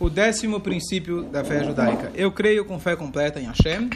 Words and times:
O 0.00 0.08
décimo 0.08 0.60
princípio 0.60 1.24
da 1.24 1.44
fé 1.44 1.64
judaica. 1.64 2.12
Eu 2.14 2.30
creio 2.30 2.64
com 2.64 2.78
fé 2.78 2.94
completa 2.94 3.40
em 3.40 3.46
Hashem, 3.46 3.90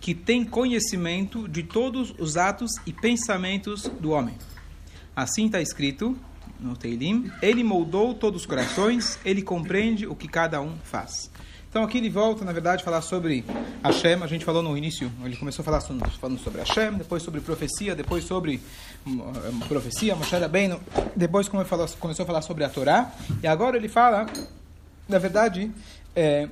que 0.00 0.14
tem 0.14 0.44
conhecimento 0.44 1.46
de 1.48 1.62
todos 1.62 2.12
os 2.18 2.36
atos 2.36 2.72
e 2.84 2.92
pensamentos 2.92 3.84
do 4.00 4.10
homem. 4.10 4.34
Assim 5.14 5.46
está 5.46 5.60
escrito 5.60 6.16
no 6.58 6.76
Teilim: 6.76 7.30
Ele 7.40 7.62
moldou 7.62 8.12
todos 8.12 8.40
os 8.42 8.46
corações, 8.46 9.18
ele 9.24 9.40
compreende 9.40 10.06
o 10.06 10.16
que 10.16 10.26
cada 10.26 10.60
um 10.60 10.74
faz. 10.82 11.30
Então 11.68 11.84
aqui 11.84 11.98
ele 11.98 12.08
volta, 12.08 12.44
na 12.44 12.52
verdade, 12.52 12.82
a 12.82 12.84
falar 12.84 13.02
sobre 13.02 13.44
Hashem. 13.84 14.22
A 14.22 14.26
gente 14.26 14.44
falou 14.44 14.62
no 14.62 14.76
início, 14.76 15.12
ele 15.24 15.36
começou 15.36 15.62
a 15.62 15.64
falar 15.64 15.80
falando 15.80 16.38
sobre 16.38 16.60
Hashem, 16.60 16.94
depois 16.94 17.22
sobre 17.22 17.40
profecia, 17.40 17.94
depois 17.94 18.24
sobre 18.24 18.60
uh, 19.06 19.66
profecia, 19.68 20.16
Moshe 20.16 20.34
Rabbeinu, 20.34 20.80
depois 21.14 21.48
começou 21.48 22.22
a 22.22 22.26
falar 22.26 22.42
sobre 22.42 22.64
a 22.64 22.68
Torá, 22.68 23.12
e 23.42 23.46
agora 23.46 23.76
ele 23.76 23.88
fala, 23.88 24.26
na 25.08 25.18
verdade, 25.18 25.70
é, 26.14 26.48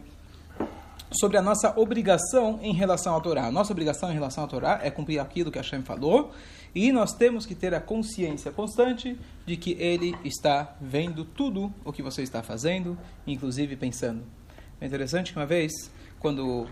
sobre 1.10 1.37
a 1.37 1.42
nossa 1.42 1.79
obrigação 1.79 2.59
em 2.62 2.73
relação 2.73 3.16
à 3.16 3.20
Torá. 3.20 3.46
A 3.46 3.52
nossa 3.52 3.73
obrigação 3.73 4.10
em 4.10 4.15
relação 4.15 4.45
à 4.45 4.46
Torá 4.46 4.80
é 4.83 4.91
cumprir 4.91 5.19
aquilo 5.19 5.51
que 5.51 5.59
Hashem 5.59 5.83
falou, 5.83 6.33
e 6.74 6.91
nós 6.91 7.12
temos 7.12 7.46
que 7.46 7.55
ter 7.55 7.73
a 7.73 7.80
consciência 7.80 8.51
constante 8.51 9.16
de 9.46 9.56
que 9.56 9.73
Ele 9.73 10.16
está 10.24 10.74
vendo 10.80 11.24
tudo 11.24 11.73
o 11.84 11.93
que 11.93 12.02
você 12.02 12.23
está 12.23 12.43
fazendo, 12.43 12.98
inclusive 13.27 13.77
pensando. 13.77 14.24
É 14.80 14.87
interessante 14.87 15.32
que 15.32 15.38
uma 15.38 15.46
vez, 15.46 15.73
quando 16.18 16.66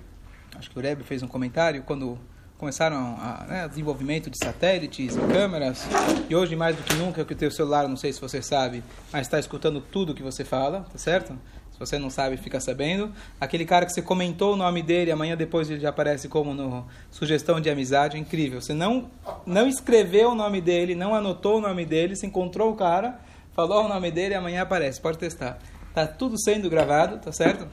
acho 0.56 0.70
que 0.70 0.78
o 0.78 0.82
Rebbe 0.82 1.04
fez 1.04 1.22
um 1.22 1.28
comentário, 1.28 1.82
quando 1.84 2.18
começaram 2.58 3.16
a 3.18 3.44
né, 3.48 3.68
desenvolvimento 3.68 4.30
de 4.30 4.38
satélites 4.38 5.16
câmeras, 5.32 5.84
e 6.28 6.34
hoje 6.34 6.54
mais 6.54 6.76
do 6.76 6.82
que 6.82 6.94
nunca 6.94 7.24
que 7.24 7.32
o 7.32 7.36
teu 7.36 7.50
celular, 7.50 7.88
não 7.88 7.96
sei 7.96 8.12
se 8.12 8.20
você 8.20 8.42
sabe, 8.42 8.84
mas 9.12 9.22
está 9.22 9.38
escutando 9.38 9.80
tudo 9.80 10.14
que 10.14 10.22
você 10.22 10.44
fala, 10.44 10.86
tá 10.90 10.98
certo? 10.98 11.36
Se 11.72 11.80
você 11.80 11.98
não 11.98 12.10
sabe, 12.10 12.36
fica 12.36 12.60
sabendo. 12.60 13.12
Aquele 13.40 13.64
cara 13.64 13.86
que 13.86 13.92
você 13.92 14.02
comentou 14.02 14.54
o 14.54 14.56
nome 14.56 14.82
dele, 14.82 15.10
amanhã 15.10 15.36
depois 15.36 15.70
ele 15.70 15.80
já 15.80 15.88
aparece 15.88 16.28
como 16.28 16.54
no 16.54 16.86
sugestão 17.10 17.60
de 17.60 17.70
amizade, 17.70 18.18
incrível. 18.18 18.60
Você 18.60 18.74
não 18.74 19.10
não 19.46 19.66
escreveu 19.68 20.30
o 20.30 20.34
nome 20.34 20.60
dele, 20.60 20.94
não 20.94 21.14
anotou 21.14 21.58
o 21.58 21.60
nome 21.60 21.84
dele, 21.84 22.14
você 22.14 22.26
encontrou 22.26 22.70
o 22.72 22.76
cara, 22.76 23.18
falou 23.54 23.84
o 23.84 23.88
nome 23.88 24.10
dele, 24.10 24.34
amanhã 24.34 24.62
aparece. 24.62 25.00
Pode 25.00 25.18
testar. 25.18 25.58
Tá 25.94 26.06
tudo 26.06 26.40
sendo 26.40 26.70
gravado, 26.70 27.18
tá 27.18 27.32
certo? 27.32 27.66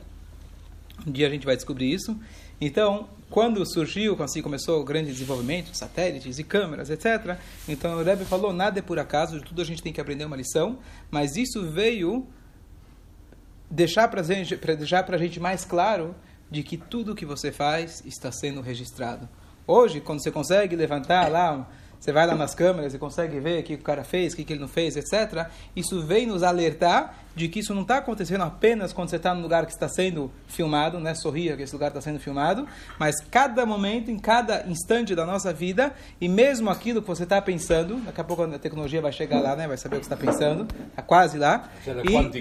Um 1.05 1.11
dia 1.11 1.27
a 1.27 1.29
gente 1.29 1.45
vai 1.45 1.55
descobrir 1.55 1.91
isso. 1.91 2.19
Então, 2.59 3.07
quando 3.29 3.65
surgiu, 3.65 4.21
assim 4.21 4.41
começou 4.41 4.81
o 4.81 4.83
grande 4.83 5.11
desenvolvimento, 5.11 5.75
satélites 5.75 6.39
e 6.39 6.43
câmeras, 6.43 6.89
etc. 6.89 7.37
Então 7.67 7.97
o 7.97 8.03
Rebbe 8.03 8.25
falou, 8.25 8.51
nada 8.51 8.79
é 8.79 8.81
por 8.81 8.97
acaso, 8.97 9.39
de 9.39 9.45
tudo 9.45 9.61
a 9.61 9.65
gente 9.65 9.83
tem 9.83 9.93
que 9.93 10.01
aprender 10.01 10.25
uma 10.25 10.35
lição, 10.35 10.79
mas 11.11 11.37
isso 11.37 11.69
veio 11.69 12.27
deixar 13.69 14.07
para 14.07 14.23
gente, 14.23 14.55
deixar 14.55 15.03
a 15.07 15.17
gente 15.17 15.39
mais 15.39 15.63
claro 15.63 16.15
de 16.49 16.63
que 16.63 16.77
tudo 16.77 17.15
que 17.15 17.25
você 17.25 17.51
faz 17.51 18.03
está 18.05 18.31
sendo 18.31 18.61
registrado. 18.61 19.29
Hoje, 19.67 20.01
quando 20.01 20.23
você 20.23 20.31
consegue 20.31 20.75
levantar 20.75 21.29
lá 21.29 21.69
você 21.99 22.13
vai 22.13 22.25
lá 22.25 22.33
nas 22.33 22.55
câmeras 22.55 22.93
e 22.93 22.97
consegue 22.97 23.39
ver 23.39 23.59
o 23.59 23.63
que 23.63 23.73
o 23.73 23.79
cara 23.79 24.03
fez, 24.03 24.33
o 24.33 24.37
que 24.37 24.53
ele 24.53 24.61
não 24.61 24.69
fez, 24.69 24.95
etc. 24.95 25.47
Isso 25.75 26.01
vem 26.01 26.25
nos 26.25 26.43
alertar 26.43 27.13
de 27.35 27.47
que 27.47 27.59
isso 27.59 27.73
não 27.73 27.81
está 27.81 27.97
acontecendo 27.97 28.43
apenas 28.43 28.93
quando 28.93 29.09
você 29.09 29.17
está 29.17 29.33
no 29.33 29.41
lugar 29.41 29.65
que 29.65 29.71
está 29.71 29.87
sendo 29.87 30.31
filmado, 30.47 30.99
né? 30.99 31.13
Sorria 31.13 31.57
que 31.57 31.63
esse 31.63 31.73
lugar 31.73 31.89
está 31.89 31.99
sendo 32.01 32.19
filmado, 32.19 32.65
mas 32.97 33.19
cada 33.29 33.65
momento, 33.65 34.09
em 34.09 34.17
cada 34.17 34.65
instante 34.67 35.13
da 35.13 35.25
nossa 35.25 35.51
vida, 35.51 35.93
e 36.21 36.29
mesmo 36.29 36.69
aquilo 36.69 37.01
que 37.01 37.07
você 37.07 37.23
está 37.23 37.41
pensando, 37.41 37.97
daqui 37.97 38.21
a 38.21 38.23
pouco 38.23 38.43
a 38.43 38.59
tecnologia 38.59 39.01
vai 39.01 39.11
chegar 39.11 39.41
lá, 39.41 39.55
né? 39.55 39.67
Vai 39.67 39.77
saber 39.77 39.97
o 39.97 39.99
que 39.99 40.05
está 40.05 40.17
pensando, 40.17 40.67
está 40.89 41.01
quase 41.01 41.37
lá. 41.37 41.69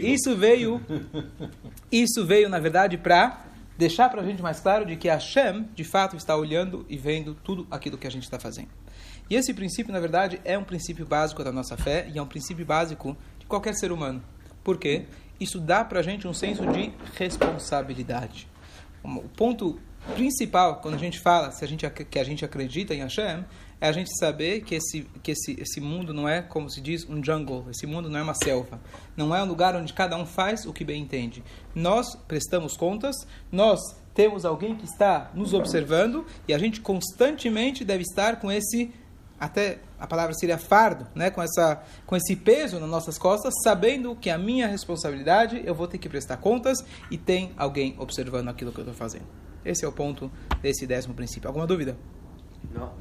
E 0.00 0.14
isso 0.14 0.36
veio, 0.36 0.80
isso 1.90 2.24
veio 2.24 2.48
na 2.48 2.60
verdade 2.60 2.96
para 2.96 3.44
deixar 3.76 4.08
para 4.08 4.20
a 4.20 4.24
gente 4.24 4.42
mais 4.42 4.58
claro 4.58 4.84
de 4.84 4.96
que 4.96 5.08
Hashem, 5.08 5.68
de 5.74 5.84
fato, 5.84 6.16
está 6.16 6.36
olhando 6.36 6.84
e 6.88 6.96
vendo 6.96 7.34
tudo 7.34 7.66
aquilo 7.70 7.96
que 7.96 8.06
a 8.06 8.10
gente 8.10 8.24
está 8.24 8.38
fazendo. 8.38 8.68
E 9.30 9.34
esse 9.34 9.52
princípio, 9.52 9.92
na 9.92 10.00
verdade, 10.00 10.40
é 10.44 10.56
um 10.56 10.64
princípio 10.64 11.06
básico 11.06 11.44
da 11.44 11.52
nossa 11.52 11.76
fé 11.76 12.10
e 12.12 12.18
é 12.18 12.22
um 12.22 12.26
princípio 12.26 12.64
básico 12.64 13.16
de 13.38 13.46
qualquer 13.46 13.74
ser 13.74 13.92
humano. 13.92 14.22
Por 14.64 14.78
quê? 14.78 15.04
Isso 15.38 15.60
dá 15.60 15.84
para 15.84 16.00
a 16.00 16.02
gente 16.02 16.26
um 16.26 16.34
senso 16.34 16.66
de 16.66 16.92
responsabilidade. 17.14 18.48
O 19.04 19.28
ponto 19.28 19.78
principal, 20.14 20.76
quando 20.76 20.94
a 20.94 20.98
gente 20.98 21.20
fala 21.20 21.50
se 21.50 21.64
a 21.64 21.68
gente, 21.68 21.88
que 21.90 22.18
a 22.18 22.24
gente 22.24 22.44
acredita 22.44 22.94
em 22.94 23.00
Hashem, 23.00 23.44
é 23.80 23.88
a 23.88 23.92
gente 23.92 24.10
saber 24.18 24.62
que, 24.62 24.74
esse, 24.74 25.02
que 25.22 25.32
esse, 25.32 25.60
esse 25.60 25.80
mundo 25.80 26.12
não 26.12 26.28
é, 26.28 26.42
como 26.42 26.68
se 26.68 26.80
diz, 26.80 27.08
um 27.08 27.22
jungle. 27.22 27.66
Esse 27.70 27.86
mundo 27.86 28.10
não 28.10 28.18
é 28.18 28.22
uma 28.22 28.34
selva. 28.34 28.80
Não 29.16 29.34
é 29.34 29.42
um 29.42 29.46
lugar 29.46 29.76
onde 29.76 29.92
cada 29.92 30.16
um 30.16 30.26
faz 30.26 30.66
o 30.66 30.72
que 30.72 30.84
bem 30.84 31.02
entende. 31.02 31.44
Nós 31.74 32.16
prestamos 32.26 32.76
contas, 32.76 33.14
nós 33.52 33.80
temos 34.14 34.44
alguém 34.44 34.74
que 34.74 34.84
está 34.84 35.30
nos 35.32 35.54
observando 35.54 36.26
e 36.48 36.54
a 36.54 36.58
gente 36.58 36.80
constantemente 36.80 37.84
deve 37.84 38.02
estar 38.02 38.40
com 38.40 38.50
esse 38.50 38.90
até 39.38 39.80
a 39.98 40.06
palavra 40.06 40.34
seria 40.34 40.58
fardo, 40.58 41.06
né? 41.14 41.30
com, 41.30 41.42
essa, 41.42 41.82
com 42.06 42.16
esse 42.16 42.36
peso 42.36 42.78
nas 42.78 42.88
nossas 42.88 43.18
costas, 43.18 43.54
sabendo 43.62 44.14
que 44.16 44.30
a 44.30 44.38
minha 44.38 44.66
responsabilidade 44.66 45.62
eu 45.64 45.74
vou 45.74 45.86
ter 45.86 45.98
que 45.98 46.08
prestar 46.08 46.38
contas 46.38 46.84
e 47.10 47.18
tem 47.18 47.52
alguém 47.56 47.94
observando 47.98 48.48
aquilo 48.48 48.72
que 48.72 48.78
eu 48.78 48.82
estou 48.82 48.94
fazendo. 48.94 49.26
Esse 49.64 49.84
é 49.84 49.88
o 49.88 49.92
ponto 49.92 50.30
desse 50.62 50.86
décimo 50.86 51.14
princípio. 51.14 51.48
Alguma 51.48 51.66
dúvida? 51.66 51.96
Não. 52.72 52.92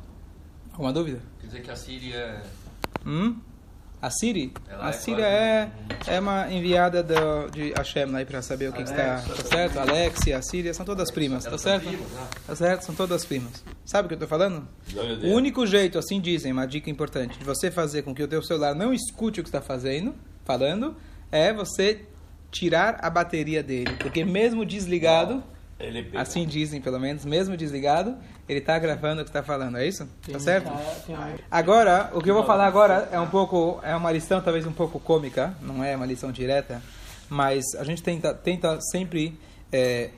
Alguma 0.71 0.91
dúvida? 0.91 1.21
Quer 1.39 1.47
dizer 1.47 1.61
que 1.63 1.71
a 1.71 1.75
Síria. 1.75 2.43
Hum? 3.05 3.39
A 3.99 4.11
Siri? 4.11 4.53
Ela 4.69 4.85
a 4.85 4.89
é 4.89 4.91
Siri 4.93 5.21
é, 5.21 5.69
um- 6.07 6.11
é 6.13 6.19
uma 6.19 6.51
enviada 6.53 7.01
do, 7.01 7.49
de 7.51 7.71
Hashem 7.75 8.05
lá 8.05 8.23
para 8.25 8.41
saber 8.43 8.69
o 8.69 8.73
que, 8.73 8.83
que 8.83 8.89
está, 8.89 9.17
tá 9.21 9.43
certo? 9.43 9.79
Alexia, 9.79 10.37
a 10.37 10.41
Síria, 10.41 10.73
são 10.73 10.85
todas 10.85 11.09
primas, 11.11 11.43
tá 11.43 11.49
são 11.51 11.57
certo? 11.57 11.87
primas, 11.87 12.11
né? 12.11 12.27
Tá 12.45 12.55
certo? 12.55 12.81
São 12.85 12.93
todas 12.93 13.25
primas. 13.25 13.63
Sabe 13.83 14.05
o 14.05 14.07
que 14.09 14.13
eu 14.13 14.17
estou 14.17 14.27
falando? 14.29 14.67
O 15.23 15.29
único 15.33 15.65
jeito, 15.65 15.97
assim 15.97 16.21
dizem, 16.21 16.51
uma 16.51 16.67
dica 16.67 16.89
importante, 16.91 17.39
de 17.39 17.43
você 17.43 17.71
fazer 17.71 18.03
com 18.03 18.13
que 18.13 18.21
o 18.21 18.27
teu 18.27 18.43
celular 18.43 18.75
não 18.75 18.93
escute 18.93 19.39
o 19.39 19.43
que 19.43 19.49
está 19.49 19.61
fazendo, 19.61 20.13
falando, 20.45 20.95
é 21.31 21.51
você 21.51 22.05
tirar 22.51 22.99
a 23.01 23.09
bateria 23.09 23.63
dele. 23.63 23.95
Porque 23.99 24.23
mesmo 24.23 24.63
desligado. 24.65 25.43
Assim 26.15 26.45
dizem 26.45 26.81
pelo 26.81 26.99
menos, 26.99 27.23
mesmo 27.23 27.55
desligado, 27.55 28.15
ele 28.49 28.59
está 28.59 28.77
gravando 28.79 29.21
o 29.21 29.23
que 29.23 29.29
está 29.29 29.43
falando, 29.43 29.77
é 29.77 29.87
isso? 29.87 30.07
Tá 30.31 30.39
certo? 30.39 30.71
Agora, 31.51 32.11
o 32.13 32.21
que 32.21 32.29
eu 32.29 32.33
vou 32.33 32.43
falar 32.45 32.65
agora 32.65 33.09
é 33.11 33.19
um 33.19 33.27
pouco, 33.27 33.79
é 33.83 33.95
uma 33.95 34.11
lição 34.11 34.41
talvez 34.41 34.65
um 34.65 34.71
pouco 34.71 34.99
cômica, 34.99 35.55
não 35.61 35.83
é 35.83 35.95
uma 35.95 36.05
lição 36.05 36.31
direta, 36.31 36.81
mas 37.29 37.63
a 37.77 37.83
gente 37.83 38.01
tenta, 38.01 38.33
tenta 38.33 38.79
sempre 38.81 39.37
é, 39.71 40.09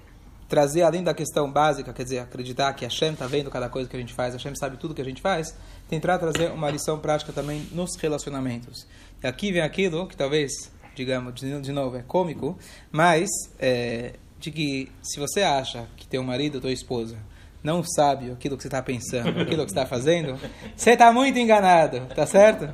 trazer 0.48 0.82
além 0.82 1.04
da 1.04 1.14
questão 1.14 1.52
básica, 1.52 1.92
quer 1.94 2.04
dizer, 2.04 2.20
acreditar 2.20 2.74
que 2.74 2.86
Hashem 2.86 3.14
está 3.14 3.28
vendo 3.28 3.52
cada 3.52 3.68
coisa 3.68 3.90
que 3.90 3.96
a 3.96 4.00
gente 4.00 4.14
faz, 4.14 4.34
Hashem 4.34 4.56
sabe 4.56 4.78
tudo 4.78 4.96
que 4.96 5.02
a 5.02 5.06
gente 5.06 5.22
faz, 5.22 5.56
tentar 5.90 6.18
trazer 6.18 6.52
uma 6.52 6.70
lição 6.70 7.00
prática 7.00 7.34
também 7.34 7.68
nos 7.72 7.96
relacionamentos. 7.98 8.88
E 9.22 9.28
aqui 9.28 9.52
vem 9.52 9.62
aquilo 9.62 10.08
que 10.08 10.16
talvez, 10.16 10.52
digamos, 10.96 11.34
de 11.36 11.62
de 11.62 11.72
novo, 11.72 11.98
é 11.98 12.02
cômico, 12.02 12.58
mas 12.92 13.30
é, 13.60 14.14
de 14.40 14.52
que 14.52 14.92
se 15.02 15.20
você 15.20 15.42
acha 15.42 15.88
que 15.98 16.08
teu 16.08 16.24
marido 16.24 16.56
ou 16.56 16.62
tua 16.62 16.72
esposa 16.72 17.18
não 17.62 17.84
sabe 17.84 18.32
aquilo 18.32 18.56
que 18.56 18.64
você 18.64 18.70
está 18.70 18.82
pensando, 18.82 19.42
aquilo 19.42 19.66
que 19.66 19.72
você 19.72 19.80
está 19.80 19.86
fazendo, 19.86 20.40
você 20.76 20.92
está 20.92 21.12
muito 21.12 21.38
enganado, 21.38 22.02
tá 22.16 22.26
certo? 22.26 22.70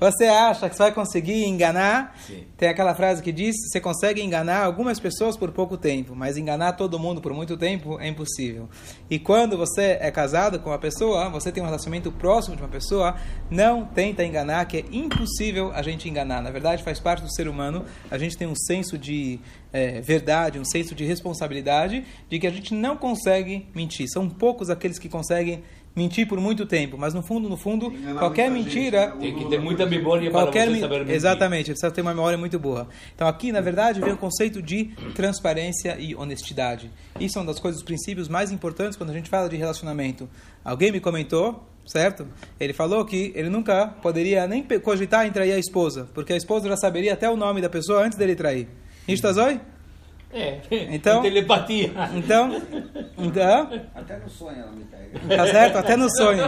Você 0.00 0.24
acha 0.24 0.68
que 0.68 0.74
você 0.74 0.82
vai 0.82 0.92
conseguir 0.92 1.44
enganar? 1.44 2.16
Sim. 2.26 2.46
Tem 2.56 2.68
aquela 2.70 2.94
frase 2.94 3.22
que 3.22 3.32
diz: 3.32 3.54
você 3.68 3.80
consegue 3.80 4.22
enganar 4.22 4.64
algumas 4.64 4.98
pessoas 4.98 5.36
por 5.36 5.52
pouco 5.52 5.76
tempo, 5.76 6.16
mas 6.16 6.38
enganar 6.38 6.72
todo 6.72 6.98
mundo 6.98 7.20
por 7.20 7.34
muito 7.34 7.56
tempo 7.56 8.00
é 8.00 8.08
impossível. 8.08 8.68
E 9.10 9.18
quando 9.18 9.58
você 9.58 9.98
é 10.00 10.10
casado 10.10 10.58
com 10.58 10.70
uma 10.70 10.78
pessoa, 10.78 11.28
você 11.28 11.52
tem 11.52 11.62
um 11.62 11.66
relacionamento 11.66 12.10
próximo 12.10 12.56
de 12.56 12.62
uma 12.62 12.68
pessoa, 12.68 13.16
não 13.50 13.84
tenta 13.84 14.24
enganar, 14.24 14.64
que 14.64 14.78
é 14.78 14.84
impossível 14.90 15.70
a 15.74 15.82
gente 15.82 16.08
enganar. 16.08 16.42
Na 16.42 16.50
verdade, 16.50 16.82
faz 16.82 16.98
parte 16.98 17.22
do 17.22 17.30
ser 17.30 17.46
humano. 17.46 17.84
A 18.10 18.16
gente 18.16 18.38
tem 18.38 18.48
um 18.48 18.56
senso 18.56 18.96
de 18.96 19.38
eh, 19.72 20.00
verdade, 20.00 20.58
um 20.58 20.64
senso 20.64 20.94
de 20.94 21.04
responsabilidade, 21.04 22.04
de 22.28 22.38
que 22.38 22.46
a 22.46 22.50
gente 22.50 22.74
não 22.74 22.96
consegue 22.96 23.66
mentir. 23.74 24.08
São 24.08 24.28
poucos 24.28 24.70
aqueles 24.70 24.98
que 24.98 25.08
conseguem 25.08 25.62
mentir 25.94 26.26
por 26.28 26.38
muito 26.40 26.64
tempo, 26.66 26.96
mas 26.96 27.12
no 27.12 27.20
fundo, 27.20 27.48
no 27.48 27.56
fundo, 27.56 27.86
Enganar 27.92 28.20
qualquer 28.20 28.48
muita 28.48 28.70
gente, 28.70 28.74
mentira 28.76 29.06
né? 29.08 29.16
Tem 29.20 29.34
que 29.36 29.44
ter 29.50 29.60
muita 29.60 29.84
memória 29.86 30.30
para 30.30 30.42
Qualquer 30.42 30.66
você 30.66 30.70
men- 30.72 30.80
saber 30.80 30.98
mentir. 31.00 31.14
Exatamente, 31.16 31.64
precisa 31.72 31.90
ter 31.90 32.00
uma 32.00 32.14
memória 32.14 32.38
muito 32.38 32.58
boa. 32.60 32.88
Então 33.14 33.26
aqui, 33.26 33.50
na 33.50 33.60
verdade, 33.60 34.00
vem 34.00 34.12
o 34.12 34.16
conceito 34.16 34.62
de 34.62 34.90
transparência 35.16 35.96
e 35.98 36.14
honestidade. 36.14 36.90
Isso 37.18 37.38
é 37.38 37.40
uma 37.42 37.48
das 37.48 37.58
coisas, 37.60 37.80
dos 37.80 37.84
princípios 37.86 38.28
mais 38.28 38.52
importantes 38.52 38.96
quando 38.96 39.10
a 39.10 39.12
gente 39.12 39.28
fala 39.28 39.48
de 39.48 39.56
relacionamento. 39.56 40.28
Alguém 40.64 40.92
me 40.92 41.00
comentou, 41.00 41.68
certo? 41.86 42.24
Ele 42.58 42.72
falou 42.72 43.04
que 43.04 43.32
ele 43.34 43.48
nunca 43.48 43.88
poderia 44.00 44.46
nem 44.46 44.62
cogitar 44.82 45.26
em 45.26 45.32
trair 45.32 45.52
a 45.52 45.58
esposa, 45.58 46.08
porque 46.14 46.32
a 46.32 46.36
esposa 46.36 46.68
já 46.68 46.76
saberia 46.76 47.14
até 47.14 47.28
o 47.28 47.36
nome 47.36 47.60
da 47.60 47.68
pessoa 47.68 48.04
antes 48.04 48.16
dele 48.16 48.36
trair. 48.36 48.68
Ishtazoi? 49.12 49.60
É, 50.32 50.58
Então- 50.90 51.22
telepatia. 51.22 51.92
Então, 52.14 52.62
então, 53.18 53.68
Até 53.94 54.16
no 54.18 54.28
sonho 54.30 54.60
ela 54.60 54.70
me 54.72 54.84
pega. 54.84 55.36
Tá 55.36 55.46
certo? 55.46 55.76
Até 55.76 55.96
no 55.96 56.08
sonho. 56.10 56.44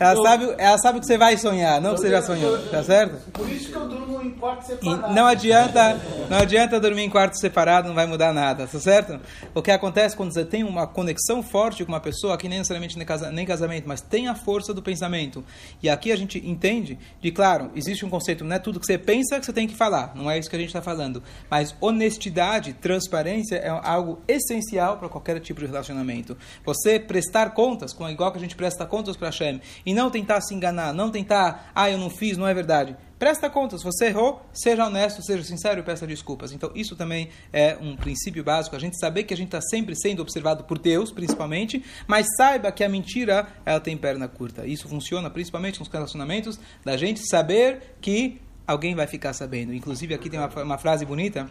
Ela 0.00 0.16
sabe, 0.16 0.54
ela 0.56 0.78
sabe 0.78 0.98
que 0.98 1.04
você 1.04 1.18
vai 1.18 1.36
sonhar, 1.36 1.78
não 1.78 1.94
que 1.94 2.00
você 2.00 2.08
já 2.08 2.22
sonhou, 2.22 2.58
tá 2.70 2.82
certo? 2.82 3.30
Por 3.32 3.46
isso 3.50 3.70
que 3.70 3.76
eu 3.76 3.86
durmo 3.86 4.22
em 4.22 4.30
quarto 4.30 4.62
separado. 4.66 5.14
não 5.14 5.26
adianta, 5.26 6.00
não 6.30 6.38
adianta 6.38 6.80
dormir 6.80 7.02
em 7.02 7.10
quarto 7.10 7.38
separado, 7.38 7.88
não 7.88 7.94
vai 7.94 8.06
mudar 8.06 8.32
nada, 8.32 8.66
tá 8.66 8.80
certo? 8.80 9.20
O 9.54 9.60
que 9.60 9.70
acontece 9.70 10.16
quando 10.16 10.32
você 10.32 10.42
tem 10.42 10.64
uma 10.64 10.86
conexão 10.86 11.42
forte 11.42 11.84
com 11.84 11.92
uma 11.92 12.00
pessoa, 12.00 12.38
que 12.38 12.48
nem 12.48 12.56
necessariamente 12.60 12.96
nem 12.96 13.44
casamento, 13.46 13.86
mas 13.86 14.00
tem 14.00 14.26
a 14.26 14.34
força 14.34 14.72
do 14.72 14.80
pensamento. 14.80 15.44
E 15.82 15.90
aqui 15.90 16.10
a 16.10 16.16
gente 16.16 16.38
entende 16.48 16.98
de, 17.20 17.30
claro, 17.30 17.70
existe 17.76 18.02
um 18.02 18.08
conceito, 18.08 18.42
não 18.42 18.56
é 18.56 18.58
tudo 18.58 18.80
que 18.80 18.86
você 18.86 18.96
pensa 18.96 19.38
que 19.38 19.44
você 19.44 19.52
tem 19.52 19.68
que 19.68 19.74
falar, 19.74 20.12
não 20.14 20.30
é 20.30 20.38
isso 20.38 20.48
que 20.48 20.56
a 20.56 20.58
gente 20.58 20.68
está 20.68 20.80
falando. 20.80 21.22
Mas 21.50 21.76
honestidade, 21.78 22.72
transparência 22.72 23.56
é 23.56 23.68
algo 23.68 24.18
essencial 24.26 24.96
para 24.96 25.10
qualquer 25.10 25.38
tipo 25.40 25.60
de 25.60 25.66
relacionamento. 25.66 26.38
Você 26.64 26.98
prestar 26.98 27.50
contas, 27.50 27.94
igual 28.10 28.32
que 28.32 28.38
a 28.38 28.40
gente 28.40 28.56
presta 28.56 28.86
contas 28.86 29.14
para 29.14 29.28
Hashem, 29.28 29.60
e 29.90 29.94
não 29.94 30.08
tentar 30.08 30.40
se 30.40 30.54
enganar, 30.54 30.94
não 30.94 31.10
tentar, 31.10 31.72
ah, 31.74 31.90
eu 31.90 31.98
não 31.98 32.08
fiz, 32.08 32.36
não 32.36 32.46
é 32.46 32.54
verdade. 32.54 32.96
Presta 33.18 33.50
contas, 33.50 33.82
você 33.82 34.06
errou, 34.06 34.40
seja 34.52 34.86
honesto, 34.86 35.20
seja 35.20 35.42
sincero 35.42 35.80
e 35.80 35.82
peça 35.82 36.06
desculpas. 36.06 36.52
Então, 36.52 36.70
isso 36.76 36.94
também 36.94 37.28
é 37.52 37.76
um 37.80 37.96
princípio 37.96 38.44
básico, 38.44 38.76
a 38.76 38.78
gente 38.78 38.96
saber 39.00 39.24
que 39.24 39.34
a 39.34 39.36
gente 39.36 39.48
está 39.48 39.60
sempre 39.60 39.96
sendo 39.96 40.22
observado 40.22 40.62
por 40.62 40.78
Deus, 40.78 41.10
principalmente, 41.10 41.84
mas 42.06 42.24
saiba 42.36 42.70
que 42.70 42.84
a 42.84 42.88
mentira, 42.88 43.48
ela 43.66 43.80
tem 43.80 43.96
perna 43.96 44.28
curta. 44.28 44.64
Isso 44.64 44.88
funciona 44.88 45.28
principalmente 45.28 45.80
nos 45.80 45.88
relacionamentos, 45.88 46.60
da 46.84 46.96
gente 46.96 47.20
saber 47.28 47.96
que 48.00 48.40
alguém 48.64 48.94
vai 48.94 49.08
ficar 49.08 49.32
sabendo. 49.32 49.74
Inclusive, 49.74 50.14
aqui 50.14 50.30
tem 50.30 50.38
uma, 50.38 50.62
uma 50.62 50.78
frase 50.78 51.04
bonita, 51.04 51.50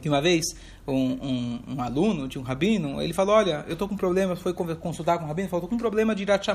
que 0.00 0.08
uma 0.08 0.20
vez 0.20 0.44
um, 0.86 0.92
um, 0.94 1.60
um, 1.68 1.82
aluno 1.82 2.28
de 2.28 2.38
um 2.38 2.42
rabino, 2.42 3.00
ele 3.02 3.12
falou, 3.12 3.34
olha, 3.34 3.64
eu 3.66 3.72
estou 3.72 3.88
com 3.88 3.96
problema, 3.96 4.36
foi 4.36 4.52
consultar 4.52 5.18
com 5.18 5.24
um 5.24 5.28
rabino, 5.28 5.48
falou, 5.48 5.64
estou 5.64 5.68
com 5.68 5.74
um 5.74 5.78
problema 5.78 6.14
de 6.14 6.22
Irat 6.22 6.46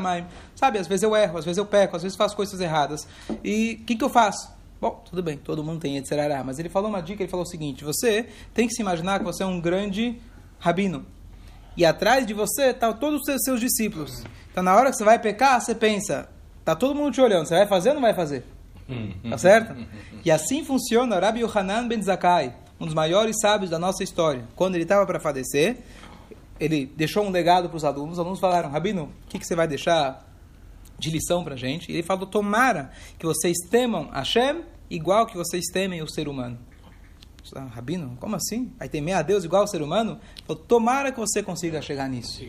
Sabe, 0.55 0.79
às 0.79 0.87
vezes 0.87 1.03
eu 1.03 1.15
erro, 1.15 1.37
às 1.37 1.45
vezes 1.45 1.57
eu 1.57 1.65
peco, 1.65 1.95
às 1.95 2.03
vezes 2.03 2.17
faço 2.17 2.35
coisas 2.35 2.59
erradas. 2.59 3.07
E 3.43 3.79
o 3.81 3.85
que, 3.85 3.95
que 3.95 4.03
eu 4.03 4.09
faço? 4.09 4.51
Bom, 4.79 5.03
tudo 5.07 5.21
bem, 5.21 5.37
todo 5.37 5.63
mundo 5.63 5.79
tem 5.79 5.97
etc. 5.97 6.11
Mas 6.43 6.57
ele 6.57 6.69
falou 6.69 6.89
uma 6.89 7.01
dica, 7.01 7.21
ele 7.21 7.29
falou 7.29 7.45
o 7.45 7.49
seguinte, 7.49 7.83
você 7.83 8.27
tem 8.53 8.67
que 8.67 8.73
se 8.73 8.81
imaginar 8.81 9.19
que 9.19 9.25
você 9.25 9.43
é 9.43 9.45
um 9.45 9.59
grande 9.61 10.17
rabino. 10.59 11.05
E 11.77 11.85
atrás 11.85 12.25
de 12.25 12.33
você 12.33 12.71
estão 12.71 12.91
tá 12.91 12.97
todos 12.97 13.19
os 13.19 13.25
seus, 13.25 13.43
seus 13.43 13.59
discípulos. 13.59 14.23
Então 14.51 14.63
na 14.63 14.75
hora 14.75 14.89
que 14.89 14.97
você 14.97 15.03
vai 15.03 15.19
pecar, 15.19 15.61
você 15.61 15.75
pensa, 15.75 16.29
tá 16.65 16.75
todo 16.75 16.95
mundo 16.95 17.13
te 17.13 17.21
olhando, 17.21 17.45
você 17.45 17.55
vai 17.55 17.67
fazer 17.67 17.89
ou 17.89 17.95
não 17.95 18.01
vai 18.01 18.13
fazer? 18.13 18.43
Tá 19.29 19.37
certo? 19.37 19.75
E 20.25 20.31
assim 20.31 20.65
funciona 20.65 21.19
Rabbi 21.19 21.41
Yohanan 21.41 21.87
Ben 21.87 22.01
Zakkai 22.01 22.53
um 22.81 22.85
dos 22.85 22.95
maiores 22.95 23.35
sábios 23.39 23.69
da 23.69 23.77
nossa 23.77 24.03
história, 24.03 24.47
quando 24.55 24.73
ele 24.73 24.83
estava 24.83 25.05
para 25.05 25.19
falecer, 25.19 25.77
ele 26.59 26.91
deixou 26.97 27.23
um 27.23 27.29
legado 27.29 27.69
para 27.69 27.77
os 27.77 27.85
alunos. 27.85 28.13
Os 28.13 28.19
alunos 28.19 28.39
falaram: 28.39 28.71
Rabino, 28.71 29.03
o 29.03 29.29
que, 29.29 29.37
que 29.37 29.45
você 29.45 29.55
vai 29.55 29.67
deixar 29.67 30.27
de 30.97 31.11
lição 31.11 31.43
para 31.43 31.53
a 31.53 31.57
gente? 31.57 31.91
E 31.91 31.95
ele 31.95 32.03
falou: 32.03 32.25
Tomara 32.25 32.91
que 33.19 33.25
vocês 33.25 33.55
temam 33.69 34.09
Hashem 34.11 34.63
igual 34.89 35.27
que 35.27 35.37
vocês 35.37 35.65
temem 35.71 36.01
o 36.01 36.09
ser 36.09 36.27
humano. 36.27 36.57
Ah, 37.55 37.65
Rabino, 37.65 38.15
como 38.19 38.35
assim? 38.35 38.71
Vai 38.77 38.87
temer 38.87 39.15
a 39.15 39.21
Deus 39.21 39.43
igual 39.43 39.63
ao 39.63 39.67
ser 39.67 39.81
humano? 39.81 40.19
Falou, 40.45 40.61
tomara 40.63 41.11
que 41.11 41.19
você 41.19 41.41
consiga 41.41 41.81
chegar 41.81 42.07
nisso. 42.07 42.39